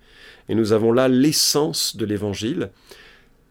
Et 0.49 0.55
nous 0.55 0.73
avons 0.73 0.93
là 0.93 1.09
l'essence 1.09 1.97
de 1.97 2.05
l'Évangile. 2.05 2.71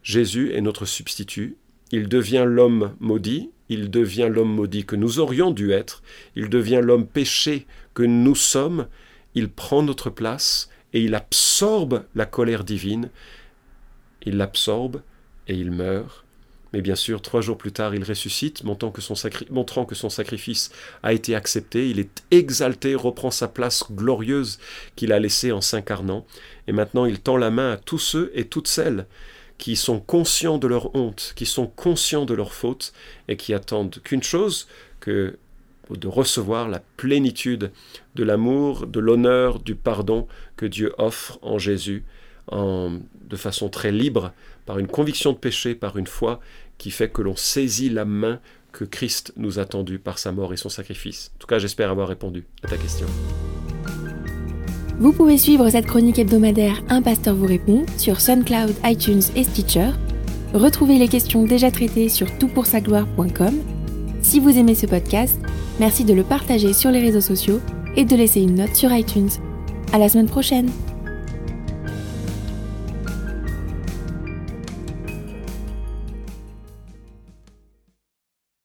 Jésus 0.02 0.52
est 0.52 0.60
notre 0.60 0.84
substitut. 0.84 1.56
Il 1.90 2.08
devient 2.08 2.44
l'homme 2.46 2.94
maudit, 3.00 3.50
il 3.68 3.90
devient 3.90 4.28
l'homme 4.30 4.52
maudit 4.54 4.84
que 4.84 4.96
nous 4.96 5.20
aurions 5.20 5.50
dû 5.50 5.72
être, 5.72 6.02
il 6.36 6.48
devient 6.50 6.80
l'homme 6.82 7.06
péché 7.06 7.66
que 7.94 8.02
nous 8.02 8.34
sommes, 8.34 8.88
il 9.34 9.48
prend 9.48 9.82
notre 9.82 10.10
place 10.10 10.68
et 10.92 11.02
il 11.02 11.14
absorbe 11.14 12.04
la 12.14 12.26
colère 12.26 12.64
divine 12.64 13.10
il 14.28 14.36
l'absorbe 14.36 15.02
et 15.48 15.54
il 15.54 15.70
meurt. 15.70 16.24
Mais 16.72 16.82
bien 16.82 16.94
sûr, 16.94 17.22
trois 17.22 17.40
jours 17.40 17.56
plus 17.56 17.72
tard, 17.72 17.94
il 17.94 18.04
ressuscite, 18.04 18.62
montrant 18.62 18.90
que, 18.90 19.00
son 19.94 20.10
sacrifice 20.10 20.70
a 21.02 21.14
été 21.14 21.34
accepté. 21.34 21.88
Il 21.88 21.98
est 21.98 22.22
exalté, 22.30 22.94
reprend 22.94 23.30
sa 23.30 23.48
place 23.48 23.84
glorieuse 23.90 24.58
qu'il 24.94 25.12
a 25.12 25.18
laissée 25.18 25.50
en 25.50 25.62
s'incarnant. 25.62 26.26
Et 26.66 26.72
maintenant, 26.72 27.06
il 27.06 27.20
tend 27.20 27.38
la 27.38 27.50
main 27.50 27.72
à 27.72 27.76
tous 27.78 27.98
ceux 27.98 28.30
et 28.34 28.44
toutes 28.44 28.68
celles 28.68 29.06
qui 29.56 29.76
sont 29.76 29.98
conscients 29.98 30.58
de 30.58 30.68
leur 30.68 30.94
honte, 30.94 31.32
qui 31.36 31.46
sont 31.46 31.66
conscients 31.66 32.26
de 32.26 32.34
leur 32.34 32.52
faute 32.52 32.92
et 33.28 33.36
qui 33.36 33.54
attendent 33.54 33.98
qu'une 34.04 34.22
chose, 34.22 34.68
que 35.00 35.38
de 35.90 36.06
recevoir 36.06 36.68
la 36.68 36.82
plénitude 36.98 37.72
de 38.14 38.24
l'amour, 38.24 38.86
de 38.86 39.00
l'honneur, 39.00 39.58
du 39.58 39.74
pardon 39.74 40.28
que 40.56 40.66
Dieu 40.66 40.92
offre 40.98 41.38
en 41.40 41.58
Jésus 41.58 42.04
de 42.52 43.36
façon 43.36 43.68
très 43.68 43.92
libre, 43.92 44.32
par 44.66 44.78
une 44.78 44.86
conviction 44.86 45.32
de 45.32 45.38
péché, 45.38 45.74
par 45.74 45.96
une 45.96 46.06
foi 46.06 46.40
qui 46.78 46.90
fait 46.90 47.08
que 47.08 47.22
l'on 47.22 47.36
saisit 47.36 47.90
la 47.90 48.04
main 48.04 48.40
que 48.72 48.84
Christ 48.84 49.32
nous 49.36 49.58
a 49.58 49.64
tendue 49.64 49.98
par 49.98 50.18
sa 50.18 50.32
mort 50.32 50.52
et 50.52 50.56
son 50.56 50.68
sacrifice. 50.68 51.32
En 51.36 51.38
tout 51.40 51.46
cas, 51.46 51.58
j'espère 51.58 51.90
avoir 51.90 52.08
répondu 52.08 52.44
à 52.62 52.68
ta 52.68 52.76
question. 52.76 53.06
Vous 54.98 55.12
pouvez 55.12 55.38
suivre 55.38 55.68
cette 55.70 55.86
chronique 55.86 56.18
hebdomadaire 56.18 56.82
Un 56.88 57.02
pasteur 57.02 57.34
vous 57.34 57.46
répond 57.46 57.86
sur 57.96 58.20
SoundCloud, 58.20 58.74
iTunes 58.84 59.22
et 59.36 59.44
Stitcher. 59.44 59.90
Retrouvez 60.54 60.98
les 60.98 61.08
questions 61.08 61.44
déjà 61.44 61.70
traitées 61.70 62.08
sur 62.08 62.36
toutpoursagloire.com. 62.38 63.54
Si 64.22 64.40
vous 64.40 64.58
aimez 64.58 64.74
ce 64.74 64.86
podcast, 64.86 65.38
merci 65.78 66.04
de 66.04 66.14
le 66.14 66.24
partager 66.24 66.72
sur 66.72 66.90
les 66.90 67.00
réseaux 67.00 67.20
sociaux 67.20 67.60
et 67.96 68.04
de 68.04 68.16
laisser 68.16 68.40
une 68.40 68.56
note 68.56 68.74
sur 68.74 68.92
iTunes. 68.92 69.30
À 69.92 69.98
la 69.98 70.08
semaine 70.08 70.28
prochaine! 70.28 70.70